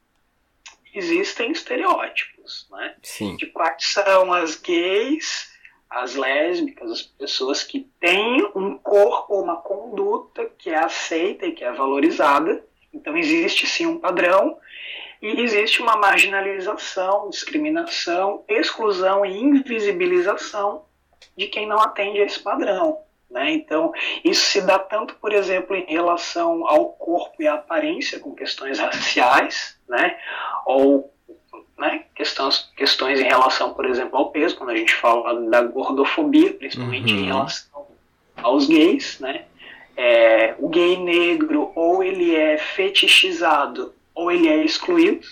[0.94, 2.96] existem estereótipos, né?
[3.04, 3.36] Sim.
[3.36, 5.54] De quais são as gays,
[5.90, 11.64] as lésbicas, as pessoas que têm um corpo, uma conduta que é aceita e que
[11.64, 12.66] é valorizada.
[12.94, 14.58] Então existe sim um padrão
[15.22, 20.86] e existe uma marginalização, discriminação, exclusão e invisibilização
[21.38, 23.00] de quem não atende a esse padrão.
[23.30, 23.52] Né?
[23.52, 23.92] Então,
[24.24, 28.80] isso se dá tanto, por exemplo, em relação ao corpo e à aparência, com questões
[28.80, 30.18] raciais, né?
[30.66, 31.12] ou
[31.78, 36.54] né, questões, questões em relação, por exemplo, ao peso, quando a gente fala da gordofobia,
[36.54, 37.20] principalmente uhum.
[37.20, 37.88] em relação
[38.38, 39.46] aos gays, né?
[39.98, 45.28] É, o gay negro ou ele é fetichizado ou ele é excluído,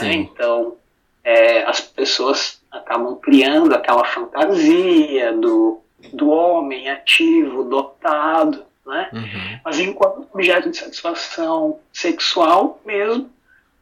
[0.00, 0.14] né?
[0.14, 0.76] Então
[1.24, 9.10] é, as pessoas acabam criando aquela fantasia do do homem ativo, dotado, né?
[9.12, 9.60] Uhum.
[9.64, 13.30] Mas enquanto objeto de satisfação sexual mesmo,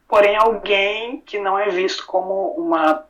[0.07, 3.05] porém alguém que não é visto como uma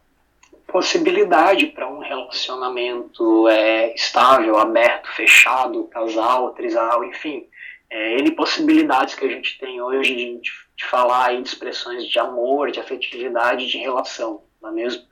[0.67, 7.45] possibilidade para um relacionamento é, estável, aberto, fechado, casal, trisal, enfim,
[7.89, 12.19] é, N possibilidades que a gente tem hoje de, de, de falar de expressões de
[12.19, 15.03] amor, de afetividade, de relação, não é mesmo?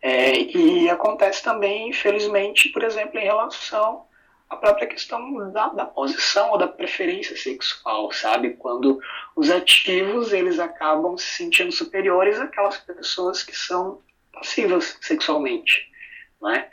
[0.00, 4.04] É, e acontece também, infelizmente, por exemplo, em relação
[4.50, 8.54] à própria questão da, da, posição ou da preferência sexual, sabe?
[8.54, 9.00] Quando
[9.36, 14.00] os ativos eles acabam se sentindo superiores àquelas pessoas que são
[14.32, 15.91] passivas sexualmente.
[16.42, 16.66] Né?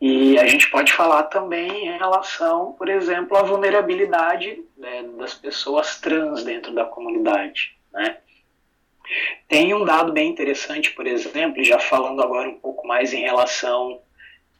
[0.00, 6.00] E a gente pode falar também em relação, por exemplo, à vulnerabilidade né, das pessoas
[6.00, 7.76] trans dentro da comunidade.
[7.92, 8.16] Né?
[9.46, 14.00] Tem um dado bem interessante, por exemplo, já falando agora um pouco mais em relação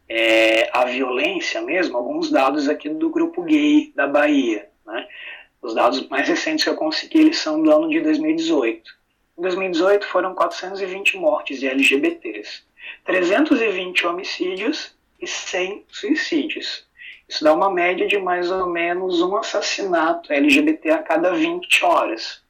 [0.07, 4.69] é, a violência mesmo, alguns dados aqui do grupo gay da Bahia.
[4.85, 5.09] Né?
[5.63, 8.91] Os dados mais recentes que eu consegui eles são do ano de 2018.
[9.39, 12.63] Em 2018 foram 420 mortes de LGBTs,
[13.05, 16.89] 320 homicídios e 100 suicídios.
[17.29, 22.43] Isso dá uma média de mais ou menos um assassinato LGBT a cada 20 horas.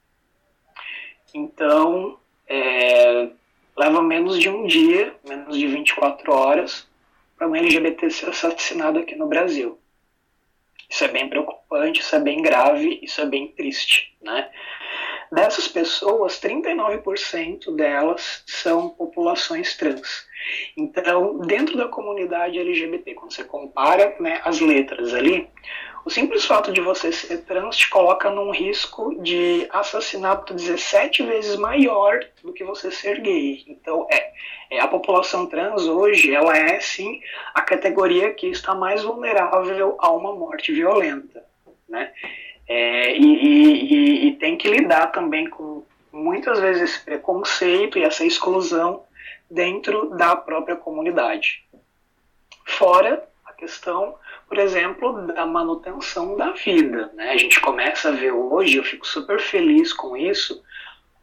[1.33, 2.17] Então,
[2.47, 3.29] é,
[3.77, 6.87] leva menos de um dia, menos de 24 horas,
[7.37, 9.79] para um LGBT ser assassinado aqui no Brasil.
[10.89, 14.49] Isso é bem preocupante, isso é bem grave, isso é bem triste, né?
[15.31, 20.27] Dessas pessoas, 39% delas são populações trans.
[20.75, 25.47] Então, dentro da comunidade LGBT, quando você compara né, as letras ali,
[26.03, 31.55] o simples fato de você ser trans te coloca num risco de assassinato 17 vezes
[31.55, 33.63] maior do que você ser gay.
[33.67, 34.31] Então, é,
[34.69, 37.21] é a população trans hoje, ela é sim
[37.53, 41.45] a categoria que está mais vulnerável a uma morte violenta,
[41.87, 42.11] né?
[42.73, 48.23] É, e, e, e, tem que lidar também com muitas vezes esse preconceito e essa
[48.23, 49.03] exclusão
[49.49, 51.65] dentro da própria comunidade.
[52.65, 54.15] Fora a questão,
[54.47, 57.11] por exemplo, da manutenção da vida.
[57.13, 57.31] Né?
[57.31, 60.63] A gente começa a ver hoje, eu fico super feliz com isso,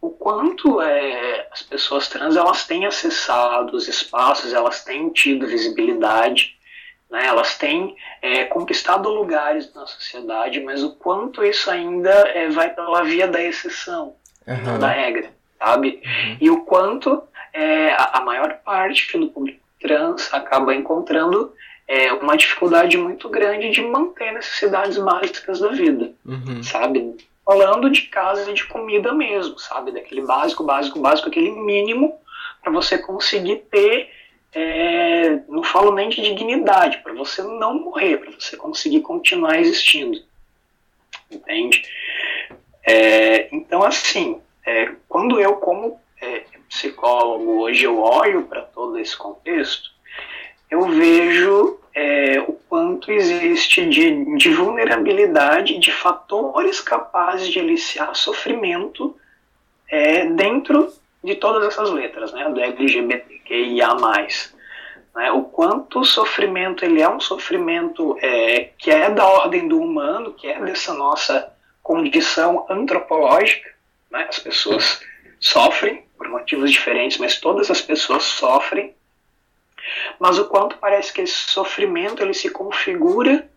[0.02, 6.57] o quanto é, as pessoas trans elas têm acessado os espaços, elas têm tido visibilidade
[7.10, 7.26] né?
[7.26, 13.02] Elas têm é, conquistado lugares na sociedade, mas o quanto isso ainda é, vai pela
[13.02, 14.14] via da exceção,
[14.46, 14.62] uhum.
[14.64, 16.02] não da regra, sabe?
[16.04, 16.36] Uhum.
[16.40, 21.52] E o quanto é, a, a, maior parte do público trans acaba encontrando
[21.86, 26.62] é, uma dificuldade muito grande de manter necessidades básicas da vida, uhum.
[26.62, 27.16] sabe?
[27.44, 29.92] Falando de casa e de comida mesmo, sabe?
[29.92, 32.18] Daquele básico, básico, básico, aquele mínimo
[32.62, 34.10] para você conseguir ter
[34.54, 40.20] é, não falo nem de dignidade, para você não morrer, para você conseguir continuar existindo.
[41.30, 41.82] Entende?
[42.86, 49.16] É, então, assim, é, quando eu, como é, psicólogo, hoje eu olho para todo esse
[49.16, 49.90] contexto,
[50.70, 59.16] eu vejo é, o quanto existe de, de vulnerabilidade, de fatores capazes de eliciar sofrimento
[59.88, 63.94] é, dentro de todas essas letras, né, do LGBTQIA+.
[65.14, 69.80] Né, o quanto o sofrimento ele é um sofrimento é, que é da ordem do
[69.80, 71.52] humano, que é dessa nossa
[71.82, 73.70] condição antropológica.
[74.10, 75.00] Né, as pessoas
[75.40, 78.94] sofrem por motivos diferentes, mas todas as pessoas sofrem.
[80.18, 83.48] Mas o quanto parece que esse sofrimento ele se configura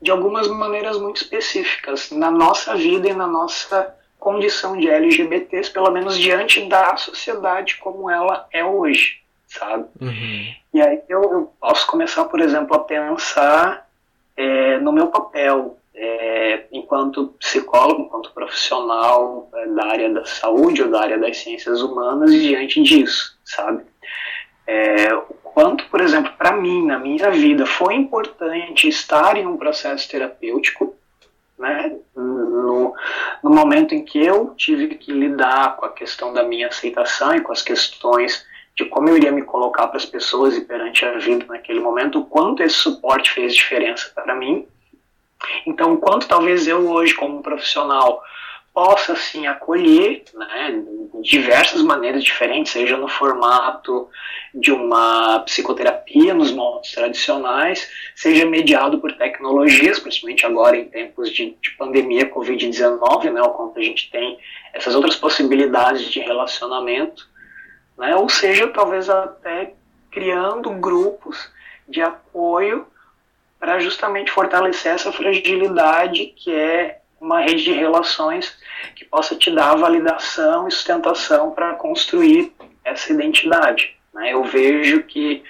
[0.00, 5.90] de algumas maneiras muito específicas na nossa vida e na nossa condição de LGBTs, pelo
[5.90, 9.86] menos diante da sociedade como ela é hoje, sabe?
[10.00, 10.54] Uhum.
[10.74, 13.86] E aí eu, eu, posso começar, por exemplo, a pensar
[14.36, 20.90] é, no meu papel é, enquanto psicólogo, enquanto profissional é, da área da saúde ou
[20.90, 23.84] da área das ciências humanas diante disso, sabe?
[24.66, 29.56] É, o quanto, por exemplo, para mim, na minha vida, foi importante estar em um
[29.56, 30.94] processo terapêutico
[31.58, 31.96] né?
[32.14, 32.94] No,
[33.42, 37.40] no momento em que eu tive que lidar com a questão da minha aceitação e
[37.40, 41.16] com as questões de como eu iria me colocar para as pessoas e perante a
[41.16, 44.66] vida naquele momento, o quanto esse suporte fez diferença para mim.
[45.66, 48.22] Então, o quanto talvez eu hoje, como profissional,
[48.76, 50.84] possa assim acolher né,
[51.22, 54.06] diversas maneiras diferentes, seja no formato
[54.54, 61.56] de uma psicoterapia nos moldes tradicionais, seja mediado por tecnologias, principalmente agora em tempos de,
[61.58, 64.38] de pandemia Covid-19, né, o quanto a gente tem
[64.74, 67.26] essas outras possibilidades de relacionamento,
[67.96, 69.72] né, ou seja, talvez até
[70.10, 71.50] criando grupos
[71.88, 72.86] de apoio
[73.58, 78.56] para justamente fortalecer essa fragilidade que é uma rede de relações
[78.94, 82.52] que possa te dar validação e sustentação para construir
[82.84, 83.96] essa identidade.
[84.14, 84.32] Né?
[84.32, 85.42] Eu vejo que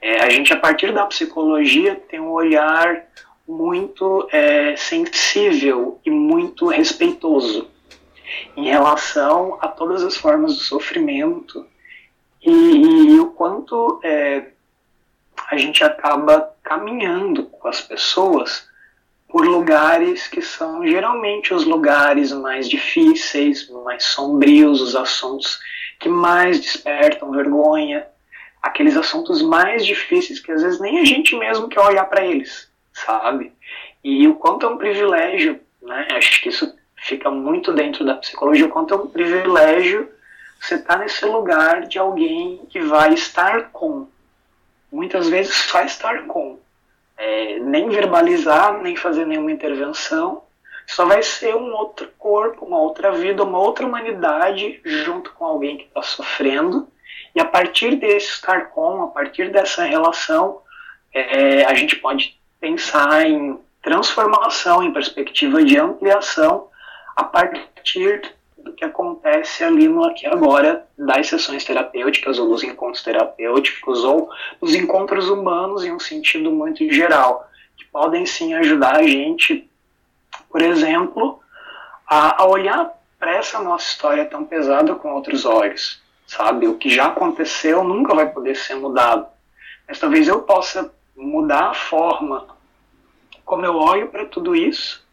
[0.00, 3.04] é, a gente, a partir da psicologia, tem um olhar
[3.46, 7.68] muito é, sensível e muito respeitoso
[8.56, 11.66] em relação a todas as formas do sofrimento
[12.42, 12.50] e,
[13.14, 14.50] e o quanto é,
[15.48, 18.68] a gente acaba caminhando com as pessoas
[19.34, 25.58] por lugares que são geralmente os lugares mais difíceis, mais sombrios, os assuntos
[25.98, 28.06] que mais despertam vergonha,
[28.62, 32.70] aqueles assuntos mais difíceis que às vezes nem a gente mesmo quer olhar para eles,
[32.92, 33.50] sabe?
[34.04, 36.06] E o quanto é um privilégio, né?
[36.12, 40.08] Acho que isso fica muito dentro da psicologia, o quanto é um privilégio
[40.60, 44.06] você estar tá nesse lugar de alguém que vai estar com
[44.92, 46.56] muitas vezes só estar com.
[47.16, 50.42] É, nem verbalizar, nem fazer nenhuma intervenção,
[50.86, 55.78] só vai ser um outro corpo, uma outra vida, uma outra humanidade junto com alguém
[55.78, 56.88] que está sofrendo.
[57.34, 60.60] E a partir desse estar com, a partir dessa relação,
[61.12, 66.68] é, a gente pode pensar em transformação, em perspectiva de ampliação,
[67.14, 73.04] a partir do que acontece ali no aqui agora das sessões terapêuticas ou dos encontros
[73.04, 74.28] terapêuticos ou
[74.60, 79.68] dos encontros humanos em um sentido muito geral, que podem sim ajudar a gente
[80.54, 81.40] por exemplo,
[82.06, 86.68] a, a olhar para essa nossa história tão pesada com outros olhos, sabe?
[86.68, 89.26] O que já aconteceu nunca vai poder ser mudado,
[89.88, 92.46] mas talvez eu possa mudar a forma
[93.44, 95.03] como eu olho para tudo isso,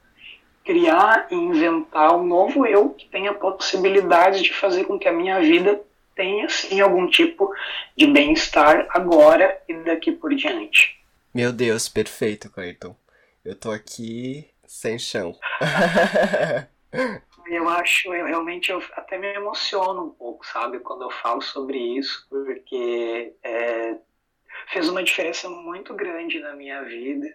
[0.64, 5.40] criar e inventar um novo eu que tenha possibilidade de fazer com que a minha
[5.40, 5.82] vida
[6.16, 7.54] tenha sim algum tipo
[7.96, 11.00] de bem-estar agora e daqui por diante.
[11.34, 12.96] Meu Deus, perfeito, Clayton.
[13.44, 15.36] Eu tô aqui sem chão.
[17.48, 21.78] eu acho, eu realmente eu até me emociono um pouco, sabe, quando eu falo sobre
[21.78, 23.96] isso, porque é,
[24.68, 27.28] fez uma diferença muito grande na minha vida,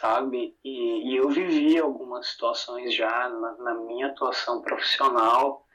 [0.00, 0.56] sabe?
[0.64, 5.66] E, e eu vivi algumas situações já na, na, minha atuação profissional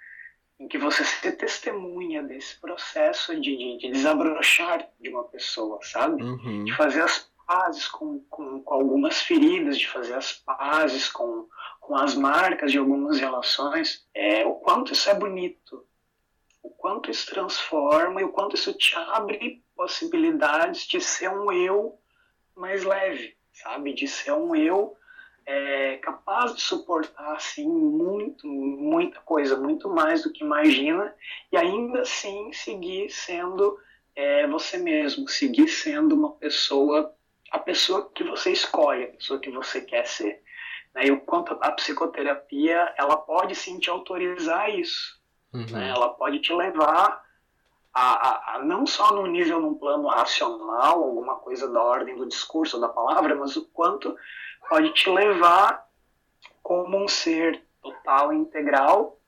[0.60, 6.22] em que você se testemunha desse processo de, de, de desabrochar de uma pessoa, sabe?
[6.22, 6.64] Uhum.
[6.64, 11.48] De fazer as pazes com, com, com, algumas feridas, de fazer as pazes com,
[11.80, 15.86] com as marcas de algumas relações, é, o quanto isso é bonito,
[16.62, 22.00] o quanto isso transforma e o quanto isso te abre possibilidades de ser um eu
[22.56, 23.94] mais leve, sabe?
[23.94, 24.98] De ser um eu
[25.46, 31.14] é, capaz de suportar assim muito, muita coisa, muito mais do que imagina
[31.52, 33.78] e ainda assim seguir sendo
[34.16, 37.16] é, você mesmo, seguir sendo uma pessoa
[37.52, 40.42] a pessoa que você escolhe, a pessoa que você quer ser.
[40.96, 41.08] Né?
[41.08, 45.20] E o quanto a psicoterapia ela pode sim te autorizar isso.
[45.54, 45.66] Uhum.
[45.70, 45.90] Né?
[45.90, 47.22] Ela pode te levar
[47.94, 52.28] a, a, a, não só no nível, num plano racional, alguma coisa da ordem do
[52.28, 54.16] discurso, da palavra, mas o quanto
[54.70, 55.86] pode te levar
[56.64, 59.20] como um ser total integral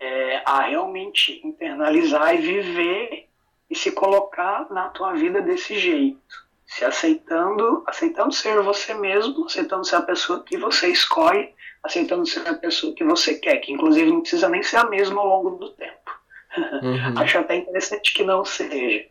[0.00, 3.28] é, a realmente internalizar e viver
[3.70, 9.84] e se colocar na tua vida desse jeito se aceitando, aceitando ser você mesmo, aceitando
[9.84, 14.10] ser a pessoa que você escolhe, aceitando ser a pessoa que você quer, que inclusive
[14.10, 16.10] não precisa nem ser a mesma ao longo do tempo.
[16.56, 17.18] Uhum.
[17.18, 19.06] Acho até interessante que não seja.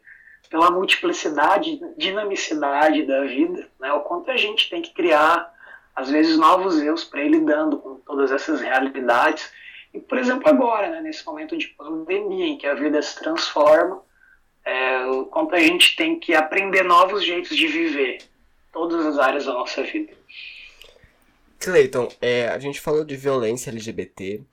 [0.49, 5.51] Pela multiplicidade, dinamicidade da vida, né, o quanto a gente tem que criar,
[5.95, 9.51] às vezes, novos eus para ir lidando com todas essas realidades.
[9.93, 14.01] E, por exemplo, agora, né, nesse momento de pandemia, em que a vida se transforma,
[14.65, 18.19] é, o quanto a gente tem que aprender novos jeitos de viver
[18.71, 20.13] todas as áreas da nossa vida.
[21.59, 24.43] Clayton, é, a gente falou de violência LGBT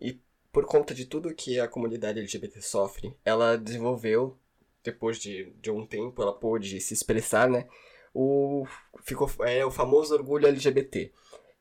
[0.00, 0.18] e
[0.52, 4.36] por conta de tudo que a comunidade LGBT sofre, ela desenvolveu,
[4.82, 7.66] depois de, de um tempo, ela pôde se expressar, né?
[8.12, 8.66] O,
[9.04, 11.12] ficou, é, o famoso orgulho LGBT.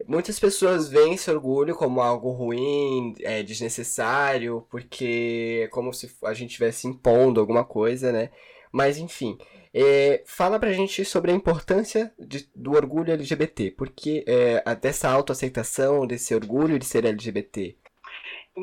[0.08, 6.34] Muitas pessoas veem esse orgulho como algo ruim, é, desnecessário, porque é como se a
[6.34, 8.32] gente estivesse impondo alguma coisa, né?
[8.72, 9.38] Mas enfim,
[9.74, 16.08] é, fala pra gente sobre a importância de, do orgulho LGBT, porque é, dessa autoaceitação,
[16.08, 17.78] desse orgulho de ser LGBT.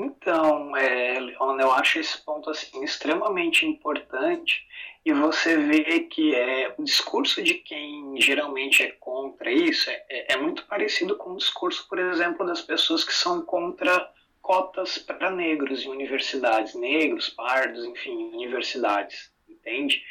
[0.04, 4.66] Então, é, Leona, eu acho esse ponto assim extremamente importante
[5.04, 10.32] e você vê que é, o discurso de quem geralmente é contra isso é, é,
[10.34, 15.30] é muito parecido com o discurso, por exemplo, das pessoas que são contra cotas para
[15.30, 20.04] negros em universidades, negros, pardos, enfim, universidades, entende?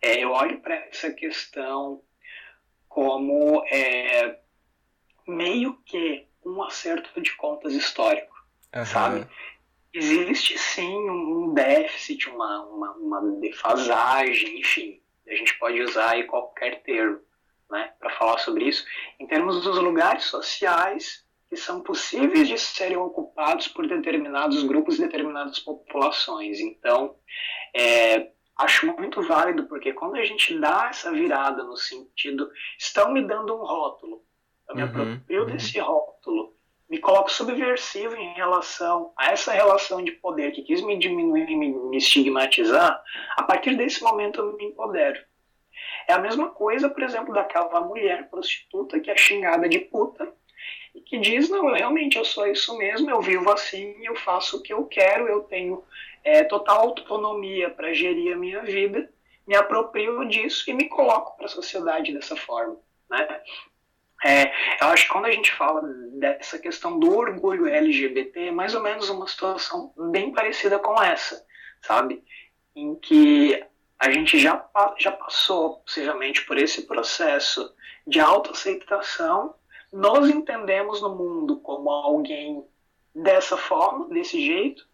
[0.00, 2.00] É, eu olho para essa questão
[2.88, 4.38] como é,
[5.26, 8.31] meio que um acerto de contas histórico,
[8.74, 8.84] uhum.
[8.84, 9.26] sabe?
[9.92, 16.82] existe sim um déficit, uma, uma, uma defasagem, enfim, a gente pode usar aí qualquer
[16.82, 17.20] termo
[17.70, 18.84] né, para falar sobre isso,
[19.18, 25.02] em termos dos lugares sociais que são possíveis de serem ocupados por determinados grupos e
[25.02, 26.58] determinadas populações.
[26.60, 27.14] Então,
[27.74, 33.22] é, acho muito válido, porque quando a gente dá essa virada no sentido, estão me
[33.26, 34.24] dando um rótulo,
[34.66, 35.46] eu me uhum, aproprio uhum.
[35.46, 36.51] desse rótulo,
[36.92, 41.56] me coloco subversivo em relação a essa relação de poder que quis me diminuir e
[41.56, 43.02] me, estigmatizar,
[43.34, 45.18] a partir desse momento eu me empodero.
[46.06, 50.34] É a mesma coisa, por exemplo, daquela mulher prostituta que é xingada de puta
[50.94, 54.62] e que diz, não, realmente eu sou isso mesmo, eu vivo assim, eu faço o
[54.62, 55.82] que eu quero, eu tenho
[56.22, 59.10] é, total autonomia para gerir a minha vida,
[59.46, 62.76] me aproprio disso e me coloco para a sociedade dessa forma,
[63.08, 63.40] né?
[64.24, 68.74] É, eu acho que quando a gente fala dessa questão do orgulho LGBT, é mais
[68.74, 71.44] ou menos uma situação bem parecida com essa,
[71.80, 72.22] sabe?
[72.74, 73.64] Em que
[73.98, 74.64] a gente já,
[74.98, 77.72] já passou, possivelmente, por esse processo
[78.06, 79.54] de autoaceitação,
[79.92, 82.64] nós entendemos no mundo como alguém
[83.14, 84.86] dessa forma, desse jeito,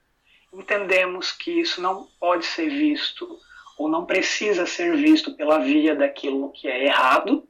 [0.53, 3.39] entendemos que isso não pode ser visto
[3.79, 7.49] ou não precisa ser visto pela via daquilo que é errado,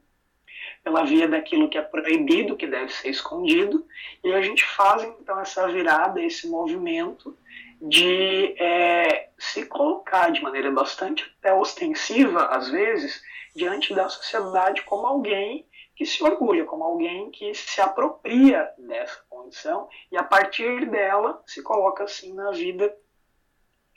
[0.83, 3.85] pela via daquilo que é proibido, que deve ser escondido,
[4.23, 7.37] e a gente faz então essa virada, esse movimento
[7.81, 13.21] de é, se colocar de maneira bastante até ostensiva, às vezes,
[13.55, 15.65] diante da sociedade como alguém
[15.95, 21.61] que se orgulha, como alguém que se apropria dessa condição e a partir dela se
[21.61, 22.93] coloca assim na vida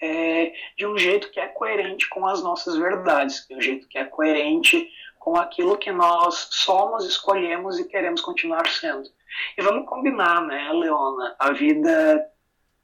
[0.00, 3.96] é, de um jeito que é coerente com as nossas verdades, de um jeito que
[3.96, 4.90] é coerente
[5.22, 9.08] com aquilo que nós somos, escolhemos e queremos continuar sendo.
[9.56, 11.36] E vamos combinar, né, Leona?
[11.38, 12.28] A vida.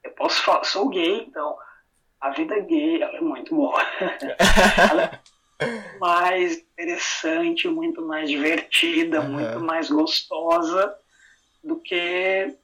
[0.05, 1.57] Eu posso falar, sou gay, então
[2.21, 3.83] a vida gay é muito boa.
[4.89, 5.21] ela
[5.59, 9.31] é mais interessante, muito mais divertida, uhum.
[9.31, 10.95] muito mais gostosa
[11.63, 12.57] do que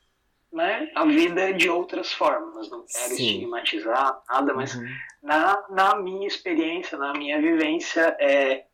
[0.53, 2.70] né, a vida de outras formas.
[2.70, 3.27] Não quero Sim.
[3.27, 4.87] estigmatizar nada, mas uhum.
[5.20, 8.66] na, na minha experiência, na minha vivência, é,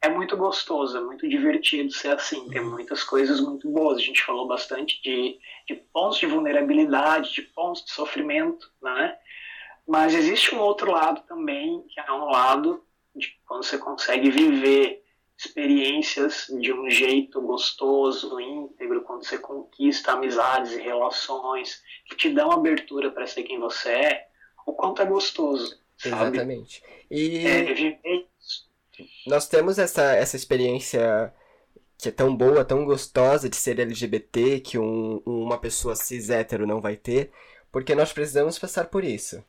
[0.00, 2.48] é muito gostoso, é muito divertido ser assim.
[2.48, 2.70] Tem uhum.
[2.70, 3.98] muitas coisas muito boas.
[3.98, 9.16] A gente falou bastante de, de pontos de vulnerabilidade, de pontos de sofrimento, né?
[9.86, 12.84] Mas existe um outro lado também, que é um lado
[13.14, 15.02] de quando você consegue viver
[15.36, 22.50] experiências de um jeito gostoso, íntegro, quando você conquista amizades e relações que te dão
[22.50, 24.28] abertura para ser quem você é,
[24.66, 25.78] o quanto é gostoso.
[25.96, 26.36] Sabe?
[26.36, 26.82] Exatamente.
[27.10, 28.27] E é,
[29.26, 31.32] nós temos essa, essa experiência
[31.98, 36.66] que é tão boa, tão gostosa de ser LGBT que um, uma pessoa cis hétero
[36.66, 37.32] não vai ter,
[37.72, 39.42] porque nós precisamos passar por isso.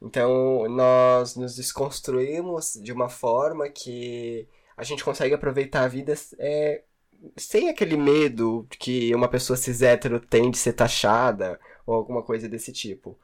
[0.00, 6.82] Então, nós nos desconstruímos de uma forma que a gente consegue aproveitar a vida é,
[7.36, 12.48] sem aquele medo que uma pessoa cis hétero tem de ser taxada ou alguma coisa
[12.48, 13.16] desse tipo.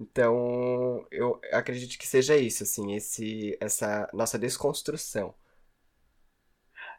[0.00, 5.34] Então, eu acredito que seja isso, assim, esse, essa nossa desconstrução.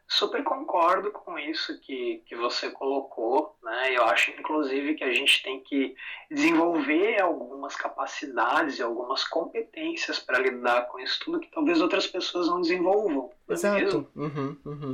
[0.07, 3.91] Super concordo com isso que, que você colocou, né?
[3.95, 5.95] Eu acho, inclusive, que a gente tem que
[6.29, 12.47] desenvolver algumas capacidades e algumas competências para lidar com isso tudo que talvez outras pessoas
[12.47, 13.31] não desenvolvam.
[13.49, 14.07] É Exato.
[14.15, 14.93] Uhum, uhum.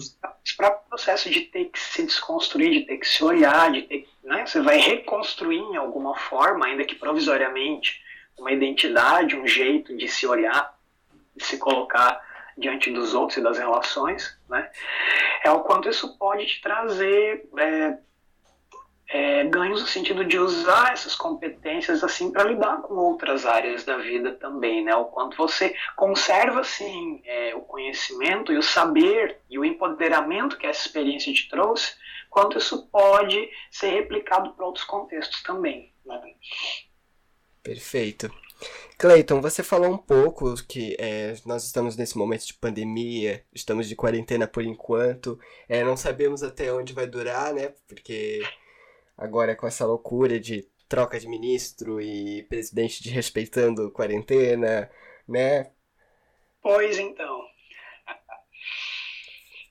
[0.90, 4.46] Processo de ter que se desconstruir, de ter que se olhar, de ter né?
[4.46, 8.02] Você vai reconstruir em alguma forma, ainda que provisoriamente,
[8.38, 10.78] uma identidade, um jeito de se olhar,
[11.36, 12.22] de se colocar
[12.62, 14.70] diante dos outros e das relações, né?
[15.44, 17.98] É o quanto isso pode te trazer é,
[19.10, 23.98] é, ganhos no sentido de usar essas competências assim para lidar com outras áreas da
[23.98, 24.96] vida também, né?
[24.96, 30.68] O quanto você conserva assim é, o conhecimento e o saber e o empoderamento que
[30.68, 31.94] essa experiência te trouxe,
[32.30, 35.92] quanto isso pode ser replicado para outros contextos também.
[36.06, 36.22] Né?
[37.62, 38.32] Perfeito.
[38.98, 43.96] Cleiton, você falou um pouco que é, nós estamos nesse momento de pandemia, estamos de
[43.96, 47.74] quarentena por enquanto, é, não sabemos até onde vai durar, né?
[47.88, 48.42] Porque
[49.18, 54.92] agora com essa loucura de troca de ministro e presidente de respeitando quarentena,
[55.28, 55.72] né?
[56.62, 57.42] Pois então.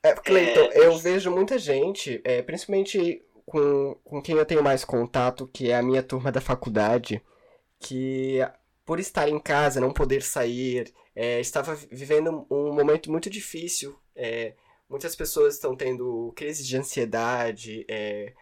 [0.03, 0.86] É, Cleiton, é...
[0.86, 5.76] eu vejo muita gente, é, principalmente com, com quem eu tenho mais contato, que é
[5.76, 7.22] a minha turma da faculdade,
[7.78, 8.38] que
[8.91, 13.97] por estar em casa, não poder sair, é, estava vivendo um momento muito difícil.
[14.16, 14.55] É,
[14.88, 18.32] muitas pessoas estão tendo crises de ansiedade, é,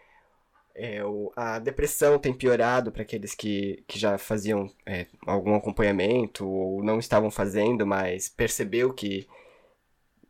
[0.73, 1.01] é
[1.35, 6.97] a depressão tem piorado para aqueles que, que já faziam é, algum acompanhamento ou não
[6.97, 9.27] estavam fazendo, mas percebeu que,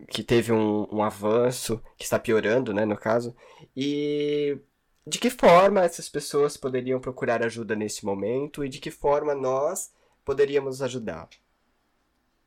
[0.10, 3.34] que teve um, um avanço, que está piorando, né, no caso.
[3.74, 4.58] E
[5.08, 9.98] de que forma essas pessoas poderiam procurar ajuda nesse momento e de que forma nós
[10.30, 11.28] poderíamos ajudar?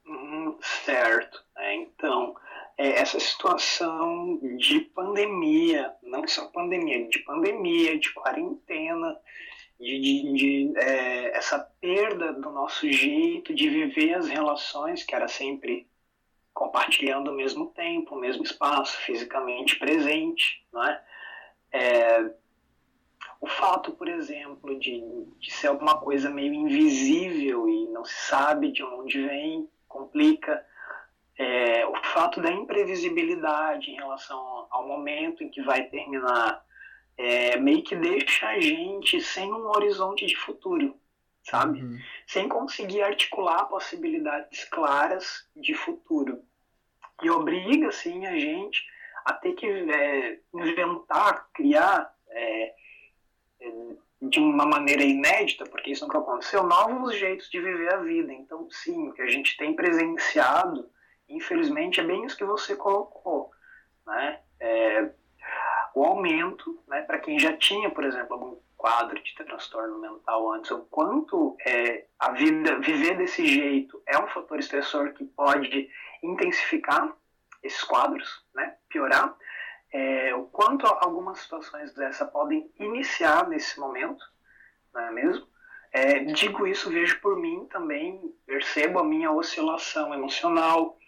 [0.07, 1.43] Hum, certo.
[1.57, 2.37] É, então,
[2.79, 9.19] é, essa situação de pandemia, não só pandemia, de pandemia, de quarentena,
[9.81, 15.27] de, de, de é, essa perda do nosso jeito de viver as relações, que era
[15.27, 15.89] sempre
[16.55, 21.05] compartilhando o mesmo tempo, o mesmo espaço, fisicamente presente, não é?
[21.73, 22.31] é
[23.43, 25.03] o fato, por exemplo, de,
[25.41, 30.65] de ser alguma coisa meio invisível e não se sabe de onde vem, complica.
[31.37, 36.65] é, o fato da imprevisibilidade em relação ao momento em que vai terminar
[37.19, 40.97] é, meio que deixa a gente sem um horizonte de futuro,
[41.43, 41.83] sabe?
[41.83, 41.99] Uhum.
[42.29, 46.45] Sem conseguir articular possibilidades claras de futuro.
[47.21, 48.85] E obriga, assim, a gente
[49.25, 52.75] a ter que é, inventar, criar é,
[54.21, 58.33] de uma maneira inédita, porque isso nunca aconteceu, novos jeitos de viver a vida.
[58.33, 60.89] Então, sim, o que a gente tem presenciado,
[61.29, 63.51] infelizmente, é bem isso que você colocou,
[64.07, 64.41] né?
[64.61, 65.11] É,
[65.95, 70.71] o aumento, né, para quem já tinha, por exemplo, algum quadro de transtorno mental antes,
[70.71, 75.89] o quanto é, a vida, viver desse jeito é um fator estressor que pode
[76.23, 77.15] intensificar
[77.63, 79.37] esses quadros, né, piorar,
[79.93, 84.25] é, o quanto algumas situações dessa podem iniciar nesse momento,
[84.93, 85.47] não é mesmo?
[85.93, 90.99] É, digo isso, vejo por mim também, percebo a minha oscilação emocional,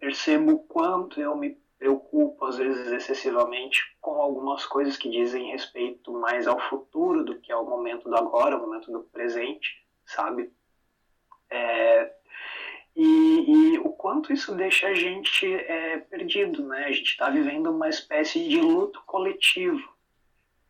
[0.00, 6.12] percebo o quanto eu me preocupo, às vezes excessivamente, com algumas coisas que dizem respeito
[6.12, 10.52] mais ao futuro do que ao momento do agora, ao momento do presente, sabe?
[11.48, 12.12] É,
[12.96, 16.84] e, e, o quanto isso deixa a gente é, perdido, né?
[16.84, 19.82] A gente está vivendo uma espécie de luto coletivo,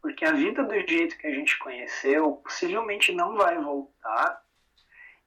[0.00, 4.42] porque a vida do jeito que a gente conheceu possivelmente não vai voltar.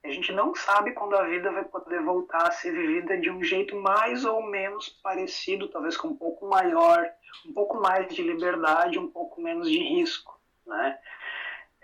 [0.04, 3.42] A gente não sabe quando a vida vai poder voltar a ser vivida de um
[3.42, 7.08] jeito mais ou menos parecido, talvez com um pouco maior,
[7.46, 10.97] um pouco mais de liberdade, um pouco menos de risco, né?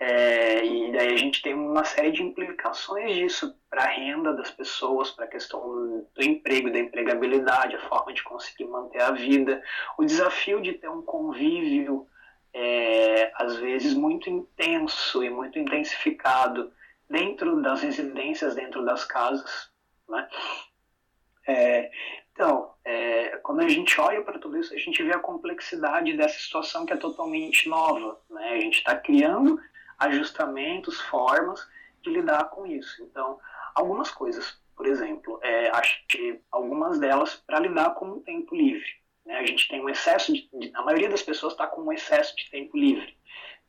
[0.07, 4.51] É, e daí a gente tem uma série de implicações disso para a renda das
[4.51, 9.63] pessoas, para a questão do emprego, da empregabilidade, a forma de conseguir manter a vida,
[9.97, 12.07] o desafio de ter um convívio,
[12.53, 16.71] é, às vezes, muito intenso e muito intensificado
[17.09, 19.71] dentro das residências, dentro das casas.
[20.07, 20.27] Né?
[21.47, 21.91] É,
[22.31, 26.37] então, é, quando a gente olha para tudo isso, a gente vê a complexidade dessa
[26.37, 28.19] situação que é totalmente nova.
[28.29, 28.49] Né?
[28.49, 29.59] A gente está criando
[29.97, 31.67] ajustamentos, formas
[32.01, 33.03] de lidar com isso.
[33.03, 33.39] Então,
[33.73, 35.71] algumas coisas, por exemplo, é,
[36.07, 38.87] que algumas delas para lidar com o tempo livre.
[39.25, 39.37] Né?
[39.37, 42.49] A gente tem um excesso de a maioria das pessoas está com um excesso de
[42.49, 43.15] tempo livre.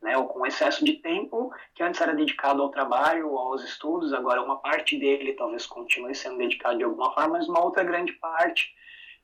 [0.02, 4.12] Né, ou com excesso de tempo que antes era dedicado ao trabalho ou aos estudos,
[4.12, 8.12] agora uma parte dele talvez continue sendo dedicado de alguma forma, mas uma outra grande
[8.12, 8.74] parte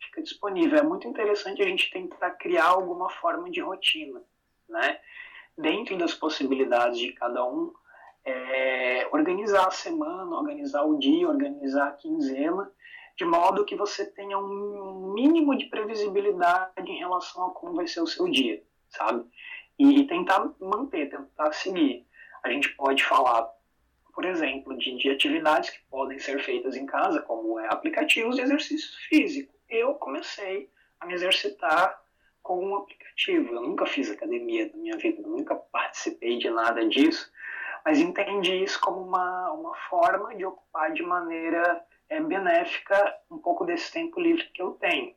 [0.00, 0.78] fica disponível.
[0.78, 4.22] É muito interessante a gente tentar criar alguma forma de rotina,
[4.66, 4.98] né?
[5.62, 7.72] Dentro das possibilidades de cada um,
[8.24, 12.70] é, organizar a semana, organizar o dia, organizar a quinzena,
[13.16, 18.00] de modo que você tenha um mínimo de previsibilidade em relação a como vai ser
[18.00, 19.24] o seu dia, sabe?
[19.78, 22.06] E, e tentar manter, tentar seguir.
[22.42, 23.48] A gente pode falar,
[24.14, 28.42] por exemplo, de, de atividades que podem ser feitas em casa, como é, aplicativos de
[28.42, 29.54] exercício físico.
[29.68, 30.68] Eu comecei
[31.00, 32.01] a me exercitar
[32.42, 33.54] com um aplicativo.
[33.54, 37.30] Eu nunca fiz academia na minha vida, nunca participei de nada disso,
[37.84, 43.64] mas entendi isso como uma, uma forma de ocupar de maneira é, benéfica um pouco
[43.64, 45.14] desse tempo livre que eu tenho.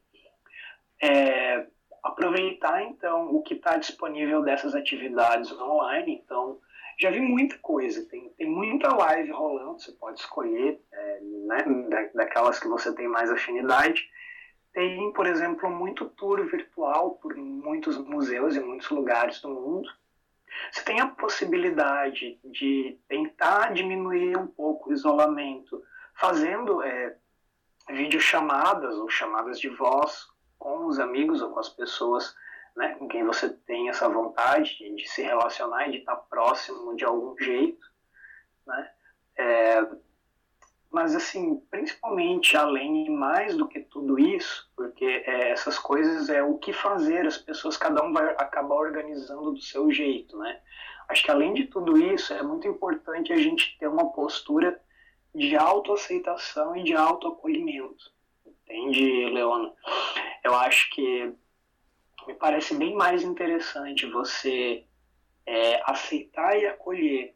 [1.04, 1.68] É,
[2.04, 6.22] aproveitar então o que está disponível dessas atividades online.
[6.24, 6.60] Então,
[7.00, 11.66] já vi muita coisa, tem, tem muita live rolando, você pode escolher é, né,
[12.14, 14.08] daquelas que você tem mais afinidade.
[14.76, 19.90] Tem, por exemplo, muito tour virtual por muitos museus e muitos lugares do mundo.
[20.70, 25.82] Você tem a possibilidade de tentar diminuir um pouco o isolamento,
[26.14, 27.16] fazendo é,
[27.88, 30.28] videochamadas ou chamadas de voz
[30.60, 32.36] com os amigos ou com as pessoas
[32.76, 36.98] né, com quem você tem essa vontade de, de se relacionar e de estar próximo
[36.98, 37.88] de algum jeito.
[38.68, 38.92] Né?
[39.38, 39.88] É,
[40.96, 46.42] mas assim, principalmente além e mais do que tudo isso, porque é, essas coisas é
[46.42, 50.58] o que fazer, as pessoas, cada um vai acabar organizando do seu jeito, né?
[51.10, 54.82] Acho que além de tudo isso, é muito importante a gente ter uma postura
[55.36, 58.10] de autoaceitação e de autoacolhimento.
[58.46, 59.74] Entende, Leona?
[60.46, 61.34] Eu acho que
[62.26, 64.86] me parece bem mais interessante você
[65.46, 67.36] é, aceitar e acolher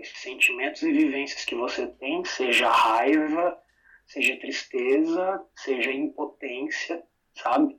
[0.00, 3.58] esses sentimentos e vivências que você tem, seja raiva,
[4.06, 7.02] seja tristeza, seja impotência,
[7.34, 7.78] sabe?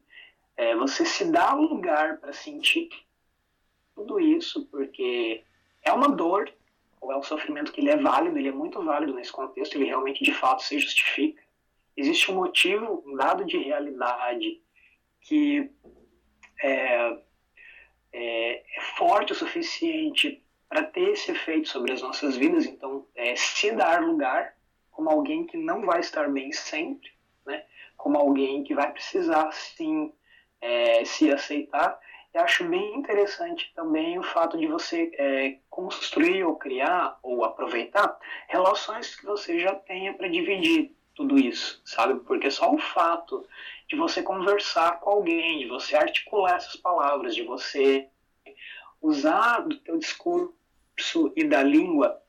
[0.56, 2.90] É, você se dá lugar para sentir
[3.96, 5.44] tudo isso, porque
[5.82, 6.52] é uma dor,
[7.00, 9.86] ou é um sofrimento que ele é válido, ele é muito válido nesse contexto, ele
[9.86, 11.42] realmente de fato se justifica.
[11.98, 14.62] Existe um motivo, um dado de realidade
[15.22, 15.70] que
[16.62, 17.18] é,
[18.14, 22.66] é, é forte o suficiente para ter esse efeito sobre as nossas vidas.
[22.66, 24.56] Então, é, se dar lugar
[24.90, 27.12] como alguém que não vai estar bem sempre,
[27.46, 27.66] né?
[27.98, 30.14] como alguém que vai precisar, sim,
[30.62, 32.00] é, se aceitar.
[32.34, 38.18] E acho bem interessante também o fato de você é, construir ou criar ou aproveitar
[38.48, 42.22] relações que você já tenha para dividir tudo isso, sabe?
[42.22, 43.46] Porque só o fato
[43.90, 48.08] de você conversar com alguém, de você articular essas palavras, de você
[49.02, 50.61] usar do teu discurso
[51.36, 52.22] e da língua,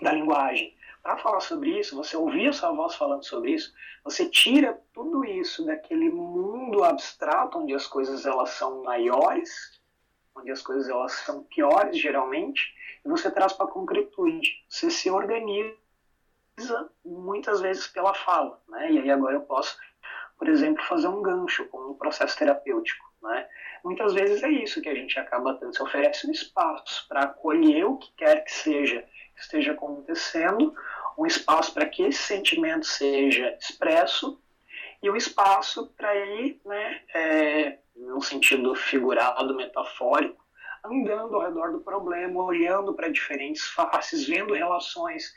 [0.00, 3.72] da linguagem, para falar sobre isso, você ouvir a sua voz falando sobre isso,
[4.04, 9.80] você tira tudo isso daquele mundo abstrato onde as coisas elas são maiores,
[10.34, 14.62] onde as coisas elas são piores geralmente, e você traz para a concretude.
[14.68, 15.74] Você se organiza
[17.04, 18.92] muitas vezes pela fala, né?
[18.92, 19.78] E aí agora eu posso,
[20.38, 23.46] por exemplo, fazer um gancho com um processo terapêutico, né?
[23.84, 27.84] Muitas vezes é isso que a gente acaba tendo, se oferece um espaço para acolher
[27.84, 29.04] o que quer que seja
[29.34, 30.74] que esteja acontecendo,
[31.16, 34.40] um espaço para que esse sentimento seja expresso
[35.00, 40.44] e um espaço para ir, né, é, no sentido figurado, metafórico,
[40.84, 45.32] andando ao redor do problema, olhando para diferentes faces, vendo relações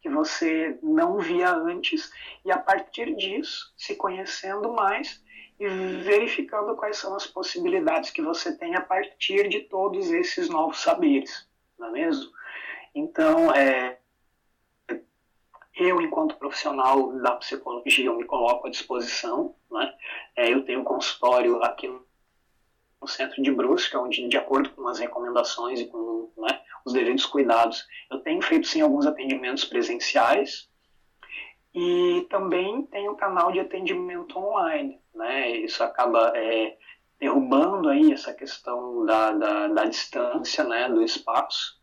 [0.00, 2.10] que você não via antes
[2.44, 5.23] e a partir disso se conhecendo mais
[5.58, 10.78] e verificando quais são as possibilidades que você tem a partir de todos esses novos
[10.80, 11.48] saberes,
[11.78, 12.32] não é mesmo?
[12.94, 13.98] Então, é,
[15.76, 19.54] eu, enquanto profissional da psicologia, eu me coloco à disposição.
[19.70, 19.94] Né?
[20.36, 21.88] É, eu tenho um consultório aqui
[23.00, 27.26] no centro de Brusque, onde, de acordo com as recomendações e com né, os devidos
[27.26, 30.68] cuidados, eu tenho feito sim alguns atendimentos presenciais
[31.74, 35.00] e também tenho um canal de atendimento online.
[35.14, 35.50] Né?
[35.58, 36.76] Isso acaba é,
[37.18, 41.80] derrubando aí essa questão da, da, da distância, né, do espaço.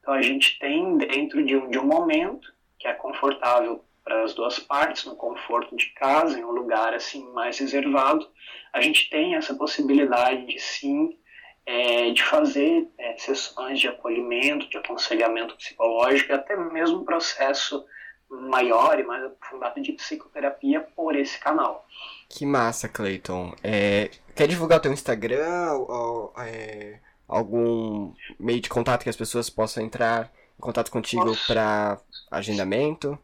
[0.00, 4.34] Então a gente tem dentro de um, de um momento que é confortável para as
[4.34, 8.28] duas partes, no conforto de casa, em um lugar assim mais reservado,
[8.72, 11.16] a gente tem essa possibilidade de sim
[11.64, 17.86] é, de fazer é, sessões de acolhimento, de aconselhamento psicológico, até mesmo um processo
[18.28, 21.86] maior e mais aprofundado de psicoterapia por esse canal.
[22.34, 23.54] Que massa, Clayton.
[23.62, 25.72] É, quer divulgar o teu Instagram?
[25.72, 32.00] Ou, é, algum meio de contato que as pessoas possam entrar em contato contigo para
[32.30, 33.18] agendamento?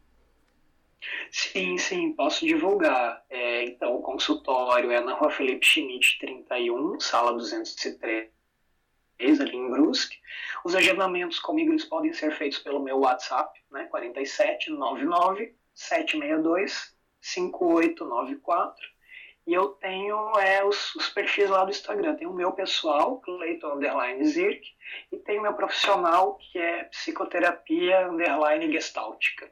[1.32, 3.24] Sim, sim, posso divulgar.
[3.30, 8.30] É, então, o consultório é na rua Felipe Schmidt, 31, sala 203,
[9.40, 10.18] ali em Brusque.
[10.62, 18.97] Os agendamentos comigo eles podem ser feitos pelo meu WhatsApp, né, 4799 762 5894
[19.49, 22.16] e eu tenho é, os, os, perfis lá do Instagram.
[22.16, 24.61] Tem o meu pessoal, Cleiton Underline Zirk,
[25.11, 29.51] e tem o meu profissional, que é Psicoterapia Underline Gestáltica.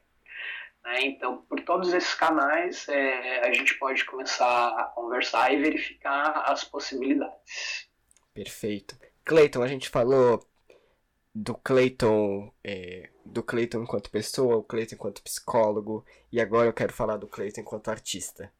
[0.84, 1.00] Né?
[1.00, 6.62] Então, por todos esses canais, é, a gente pode começar a conversar e verificar as
[6.62, 7.88] possibilidades.
[8.34, 8.98] Perfeito.
[9.24, 10.46] Cleiton, a gente falou
[11.34, 16.92] do Cleiton, é, do Cleiton enquanto pessoa, o Cleiton enquanto psicólogo, e agora eu quero
[16.92, 18.52] falar do Cleiton enquanto artista.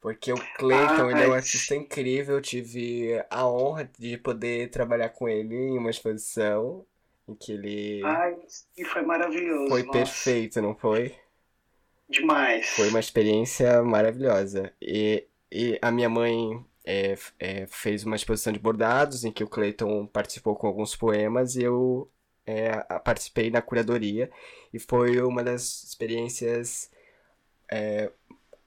[0.00, 2.36] Porque o Clayton, ah, ele é um artista incrível.
[2.36, 6.86] Eu tive a honra de poder trabalhar com ele em uma exposição
[7.28, 8.02] em que ele.
[8.04, 8.36] Ai,
[8.76, 9.68] e foi maravilhoso.
[9.68, 9.98] Foi nossa.
[9.98, 11.14] perfeito, não foi?
[12.08, 12.66] Demais.
[12.70, 14.72] Foi uma experiência maravilhosa.
[14.80, 19.48] E, e a minha mãe é, é, fez uma exposição de bordados em que o
[19.48, 22.10] Clayton participou com alguns poemas e eu
[22.46, 22.70] é,
[23.04, 24.30] participei na curadoria.
[24.72, 26.90] E foi uma das experiências
[27.70, 28.10] é,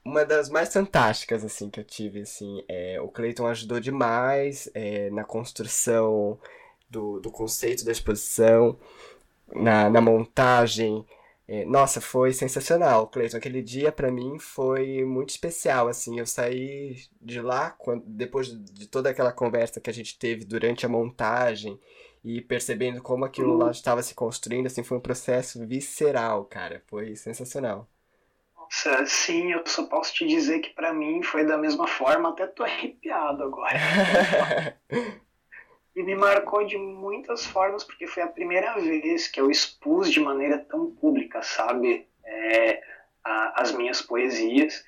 [0.04, 2.62] uma das mais fantásticas, assim, que eu tive, assim.
[2.68, 6.38] É, o Clayton ajudou demais é, na construção
[6.90, 8.78] do, do conceito da exposição,
[9.54, 11.04] na, na montagem.
[11.48, 13.36] É, nossa, foi sensacional, Clayton.
[13.38, 16.18] Aquele dia, para mim, foi muito especial, assim.
[16.18, 20.84] Eu saí de lá, quando, depois de toda aquela conversa que a gente teve durante
[20.86, 21.80] a montagem
[22.22, 26.82] e percebendo como aquilo lá estava se construindo, assim, foi um processo visceral, cara.
[26.86, 27.88] Foi sensacional.
[28.64, 32.46] Nossa, sim, eu só posso te dizer que para mim foi da mesma forma, até
[32.46, 33.78] tô arrepiado agora.
[35.94, 40.18] e me marcou de muitas formas, porque foi a primeira vez que eu expus de
[40.18, 42.82] maneira tão pública, sabe, é,
[43.22, 44.84] a, as minhas poesias.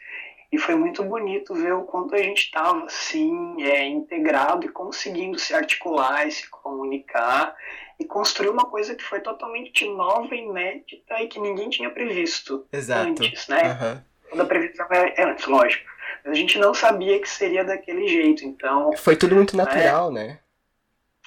[0.50, 5.38] E foi muito bonito ver o quanto a gente estava assim, é, integrado e conseguindo
[5.38, 7.54] se articular e se comunicar
[7.98, 13.08] e construir uma coisa que foi totalmente nova, inédita e que ninguém tinha previsto Exato.
[13.08, 13.62] antes, né?
[13.72, 14.02] Uhum.
[14.28, 15.88] Quando a previsão é, é antes, lógico.
[16.24, 18.92] Mas a gente não sabia que seria daquele jeito, então...
[18.96, 20.40] Foi tudo muito natural, né?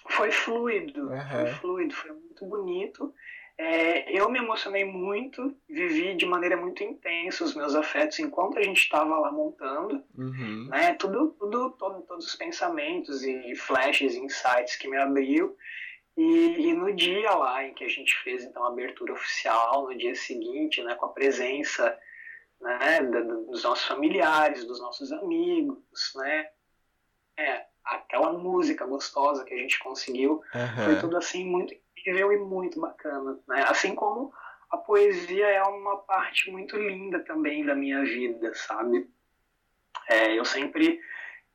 [0.07, 1.30] Foi fluido, uhum.
[1.32, 3.13] foi fluido, foi muito bonito.
[3.59, 8.63] é, eu me emocionei muito, vivi de maneira muito intensa os meus afetos enquanto a
[8.63, 10.67] gente estava lá montando, uhum.
[10.70, 10.93] né?
[10.93, 15.57] Tudo, tudo, todo, todos os pensamentos e flashes, insights que me abriu.
[16.18, 19.97] E, e, no dia lá em que a gente fez então a abertura oficial, no
[19.97, 21.97] dia seguinte, né, com a presença
[22.60, 25.80] né, dos nossos familiares, dos nossos amigos,
[26.16, 26.49] né,
[27.38, 30.84] é, aquela música gostosa que a gente conseguiu, uhum.
[30.86, 33.64] foi tudo assim muito incrível e muito bacana, né?
[33.68, 34.34] Assim como
[34.70, 39.10] a poesia é uma parte muito linda também da minha vida, sabe?
[40.07, 40.99] É, eu sempre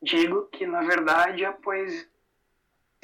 [0.02, 2.08] digo que na verdade a poesia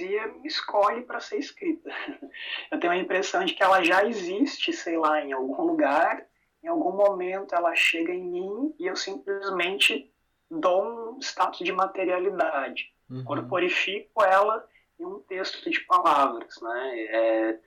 [0.09, 1.91] me escolhe para ser escrita.
[2.71, 6.25] Eu tenho a impressão de que ela já existe, sei lá, em algum lugar,
[6.63, 10.13] em algum momento ela chega em mim e eu simplesmente
[10.51, 13.25] dou um status de materialidade, uhum.
[13.25, 14.63] corporifico ela
[14.99, 17.01] em um texto de palavras, né?
[17.09, 17.59] É,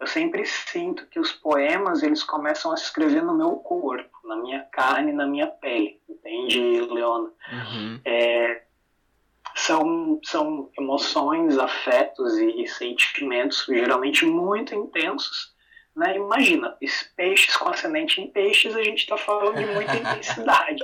[0.00, 4.36] eu sempre sinto que os poemas eles começam a se escrever no meu corpo, na
[4.36, 7.32] minha carne, na minha pele, entende, Leona?
[7.50, 8.00] Uhum.
[8.04, 8.64] É,
[9.54, 15.54] são, são emoções, afetos e, e, sentimentos geralmente muito intensos.
[15.94, 16.16] Né?
[16.16, 16.76] Imagina,
[17.16, 20.82] peixes com ascendente em peixes, a gente está falando de muita intensidade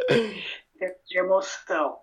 [1.07, 1.99] de emoção.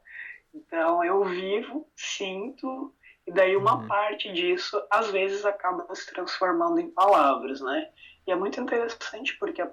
[0.53, 2.93] Então eu vivo, sinto
[3.27, 3.87] e daí uma uhum.
[3.87, 7.89] parte disso, às vezes, acaba se transformando em palavras, né?
[8.27, 9.71] E é muito interessante porque a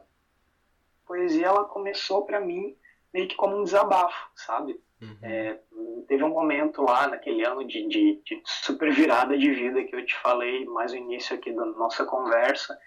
[1.07, 2.75] poesia, ela começou para mim
[3.13, 4.81] meio que como um desabafo, sabe?
[5.03, 5.17] Uhum.
[5.21, 5.59] É,
[6.07, 10.07] teve um momento lá, naquele ano de, de, de, super virada de vida que eu
[10.07, 12.79] te falei mais no início aqui da nossa conversa,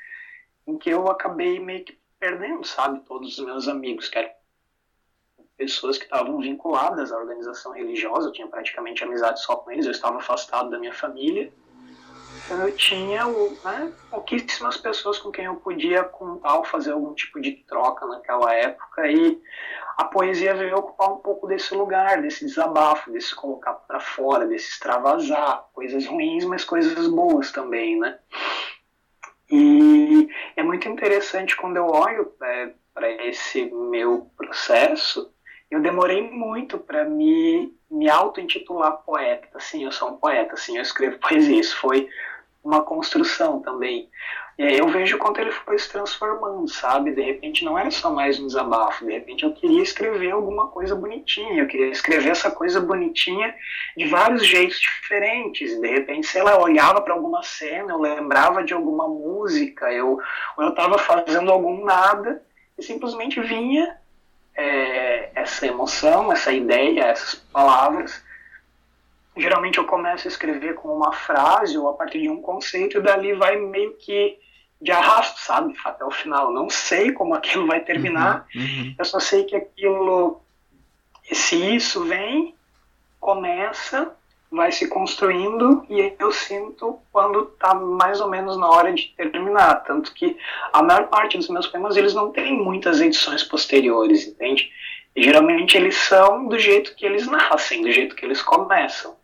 [0.66, 4.32] em que eu acabei meio que perdendo, sabe, todos os meus amigos, que eram
[5.58, 9.92] pessoas que estavam vinculadas à organização religiosa, eu tinha praticamente amizade só com eles, eu
[9.92, 11.52] estava afastado da minha família.
[12.46, 17.42] Então eu tinha né, pouquíssimas pessoas com quem eu podia contar ou fazer algum tipo
[17.42, 19.42] de troca naquela época e
[19.98, 24.70] a poesia veio ocupar um pouco desse lugar, desse desabafo, desse colocar para fora, desse
[24.70, 28.18] extravasar, coisas ruins, mas coisas boas também, né?
[29.50, 35.32] E é muito interessante quando eu olho é, para esse meu processo,
[35.70, 39.48] eu demorei muito para me, me auto-intitular poeta.
[39.56, 41.60] Assim, eu sou um poeta, assim, eu escrevo poesia.
[41.60, 42.10] Isso foi
[42.64, 44.10] uma construção também.
[44.58, 47.12] E aí eu vejo quanto ele foi se transformando, sabe?
[47.12, 50.96] De repente não era só mais um desabafo, de repente eu queria escrever alguma coisa
[50.96, 53.54] bonitinha, eu queria escrever essa coisa bonitinha
[53.98, 55.80] de vários jeitos diferentes.
[55.80, 60.20] De repente, sei lá, eu olhava para alguma cena, eu lembrava de alguma música, eu,
[60.58, 62.42] ou eu estava fazendo algum nada
[62.78, 63.98] e simplesmente vinha
[64.56, 68.24] é, essa emoção, essa ideia, essas palavras.
[69.38, 73.02] Geralmente eu começo a escrever com uma frase ou a partir de um conceito e
[73.02, 74.38] dali vai meio que
[74.82, 75.74] de arrasto, sabe?
[75.84, 76.52] Até o final.
[76.52, 78.96] Não sei como aquilo vai terminar, uhum, uhum.
[78.98, 80.42] eu só sei que aquilo,
[81.32, 82.56] se isso vem,
[83.20, 84.16] começa
[84.56, 89.84] vai se construindo e eu sinto quando está mais ou menos na hora de terminar.
[89.84, 90.38] Tanto que
[90.72, 94.72] a maior parte dos meus poemas eles não têm muitas edições posteriores, entende?
[95.16, 99.16] E, geralmente eles são do jeito que eles nascem, do jeito que eles começam.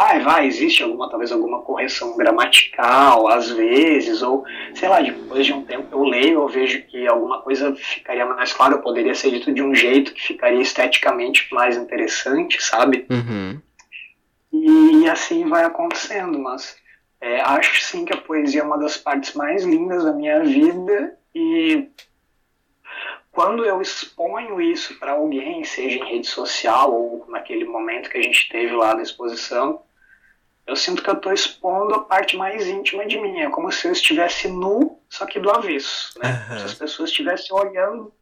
[0.00, 5.52] Ah, vai, existe alguma, talvez alguma correção gramatical, às vezes, ou, sei lá, depois de
[5.52, 9.52] um tempo eu leio, eu vejo que alguma coisa ficaria mais clara, poderia ser dito
[9.52, 13.08] de um jeito que ficaria esteticamente mais interessante, sabe?
[13.10, 13.60] Uhum.
[14.52, 16.76] E, e assim vai acontecendo, mas
[17.20, 21.18] é, acho sim que a poesia é uma das partes mais lindas da minha vida
[21.34, 21.88] e
[23.32, 28.22] quando eu exponho isso para alguém, seja em rede social ou naquele momento que a
[28.22, 29.82] gente teve lá na exposição,
[30.68, 33.40] eu sinto que eu estou expondo a parte mais íntima de mim.
[33.40, 36.12] É como se eu estivesse nu, só que do avesso.
[36.18, 36.46] Né?
[36.50, 36.58] Uhum.
[36.58, 38.12] Se as pessoas estivessem olhando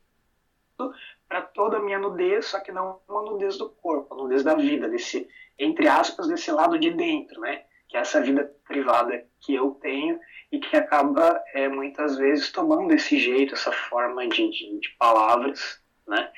[1.28, 4.54] para toda a minha nudez, só que não uma nudez do corpo, a nudez da
[4.54, 5.28] vida, desse
[5.58, 7.64] entre aspas, desse lado de dentro, né?
[7.88, 10.20] Que é essa vida privada que eu tenho
[10.52, 15.80] e que acaba é, muitas vezes tomando esse jeito, essa forma de, de, de palavras,
[16.06, 16.30] né?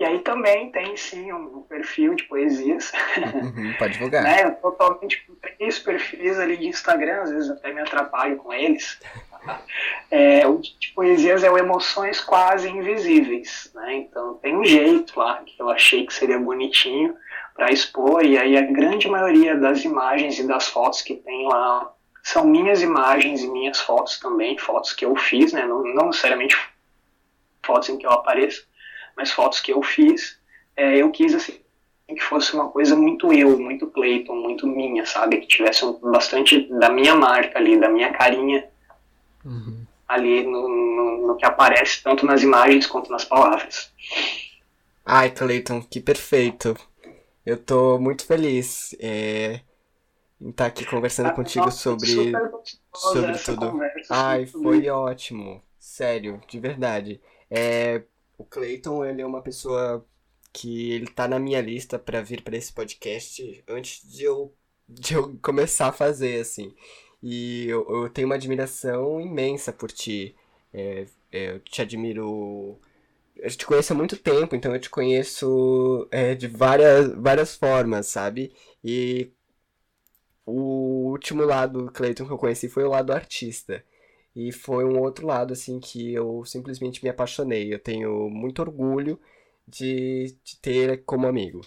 [0.00, 2.92] E aí também tem sim um, perfil de poesias.
[3.16, 4.22] Uhum, pode divulgar.
[4.24, 4.50] né?
[4.50, 8.98] Totalmente com três perfis ali de Instagram, às vezes até me atrapalho com eles.
[10.10, 13.70] É, o de poesias é o Emoções Quase Invisíveis.
[13.74, 13.96] Né?
[13.96, 17.16] Então tem um jeito lá que eu achei que seria bonitinho
[17.54, 21.90] para expor, e aí a grande maioria das imagens e das fotos que tem lá
[22.22, 25.66] são minhas imagens e minhas fotos também, fotos que eu fiz, né?
[25.66, 26.56] não, não necessariamente
[27.64, 28.66] fotos em que eu apareço,
[29.18, 30.38] mas fotos que eu fiz.
[30.76, 31.58] É, eu quis assim
[32.06, 35.38] que fosse uma coisa muito eu, muito Clayton, muito minha, sabe?
[35.38, 38.66] Que tivesse bastante da minha marca ali, da minha carinha.
[39.44, 39.86] Uhum.
[40.06, 43.92] ali no, no, no que aparece tanto nas imagens quanto nas palavras.
[45.04, 46.76] Ai, Clayton, que perfeito.
[47.46, 49.60] Eu tô muito feliz é,
[50.40, 52.32] em estar tá aqui conversando ah, contigo nossa, sobre,
[52.94, 53.70] sobre tudo.
[53.70, 55.62] Conversa, Ai, foi ótimo.
[55.78, 57.20] Sério, de verdade.
[57.50, 58.02] É,
[58.38, 60.06] o Clayton, ele é uma pessoa
[60.52, 64.54] que ele tá na minha lista para vir para esse podcast antes de eu,
[64.88, 66.74] de eu começar a fazer, assim.
[67.22, 70.36] E eu, eu tenho uma admiração imensa por ti.
[70.72, 72.78] É, é, eu te admiro.
[73.36, 78.06] Eu te conheço há muito tempo, então eu te conheço é, de várias, várias formas,
[78.06, 78.52] sabe?
[78.84, 79.30] E
[80.46, 83.84] o último lado do Clayton que eu conheci foi o lado artista.
[84.34, 87.72] E foi um outro lado, assim, que eu simplesmente me apaixonei.
[87.74, 89.20] Eu tenho muito orgulho
[89.66, 91.60] de te ter como amigo.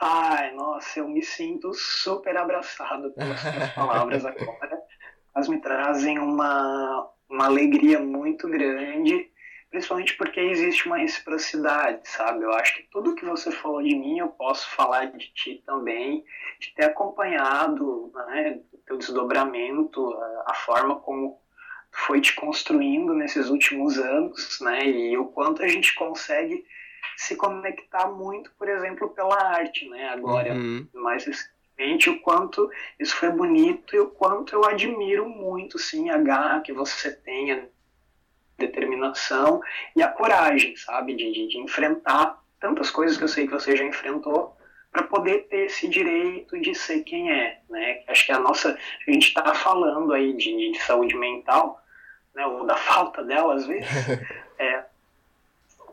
[0.00, 4.78] Ai, nossa, eu me sinto super abraçado pelas suas palavras agora.
[5.34, 9.30] Elas me trazem uma, uma alegria muito grande,
[9.70, 12.44] principalmente porque existe uma reciprocidade, sabe?
[12.44, 16.24] Eu acho que tudo que você falou de mim, eu posso falar de ti também,
[16.58, 21.40] de ter acompanhado né, o teu desdobramento, a, a forma como
[21.90, 24.86] foi te construindo nesses últimos anos, né?
[24.86, 26.64] E o quanto a gente consegue
[27.16, 30.08] se conectar muito, por exemplo, pela arte, né?
[30.10, 30.86] Agora, uhum.
[30.92, 36.18] mais recentemente, o quanto isso foi bonito e o quanto eu admiro muito, sim, a
[36.18, 37.66] garra que você tem,
[38.58, 39.60] determinação
[39.94, 41.14] e a coragem, sabe?
[41.14, 44.56] De, de, de enfrentar tantas coisas que eu sei que você já enfrentou
[44.90, 48.02] para poder ter esse direito de ser quem é, né?
[48.08, 51.82] Acho que a nossa, a gente está falando aí de, de, saúde mental,
[52.34, 52.46] né?
[52.46, 53.88] Ou da falta dela às vezes,
[54.58, 54.84] é,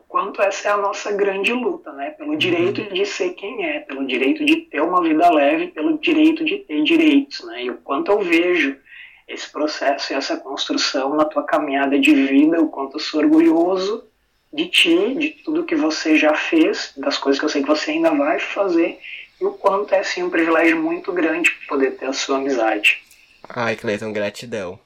[0.08, 2.12] quanto essa é a nossa grande luta, né?
[2.12, 2.94] Pelo direito uhum.
[2.94, 6.82] de ser quem é, pelo direito de ter uma vida leve, pelo direito de ter
[6.82, 7.64] direitos, né?
[7.64, 8.78] E o quanto eu vejo
[9.26, 14.04] esse processo e essa construção na tua caminhada de vida, o quanto eu sou orgulhoso
[14.52, 17.90] de ti, de tudo que você já fez, das coisas que eu sei que você
[17.90, 19.00] ainda vai fazer,
[19.40, 23.02] e o quanto é, assim, um privilégio muito grande poder ter a sua amizade.
[23.48, 24.78] Ai, Cleiton, gratidão.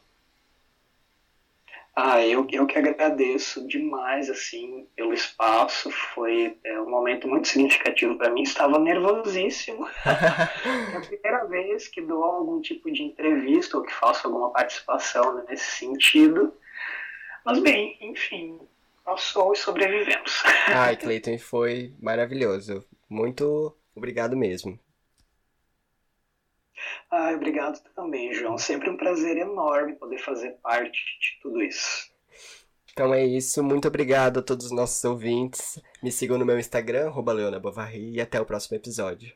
[2.01, 5.90] Ah, eu, eu que agradeço demais, assim, pelo espaço.
[5.90, 8.42] Foi é, um momento muito significativo para mim.
[8.42, 9.84] Estava nervosíssimo.
[10.07, 15.44] é a primeira vez que dou algum tipo de entrevista ou que faço alguma participação
[15.49, 16.55] nesse sentido.
[17.44, 18.61] Mas, bem, enfim,
[19.05, 20.44] passou e sobrevivemos.
[20.68, 22.84] Ai, Cleiton, foi maravilhoso.
[23.11, 24.78] Muito obrigado mesmo.
[27.11, 28.59] Ah, obrigado também, João.
[28.59, 32.11] Sempre um prazer enorme poder fazer parte de tudo isso.
[32.93, 33.62] Então é isso.
[33.62, 35.80] Muito obrigado a todos os nossos ouvintes.
[36.03, 37.61] Me sigam no meu Instagram, Leona
[37.95, 39.32] e até o próximo episódio.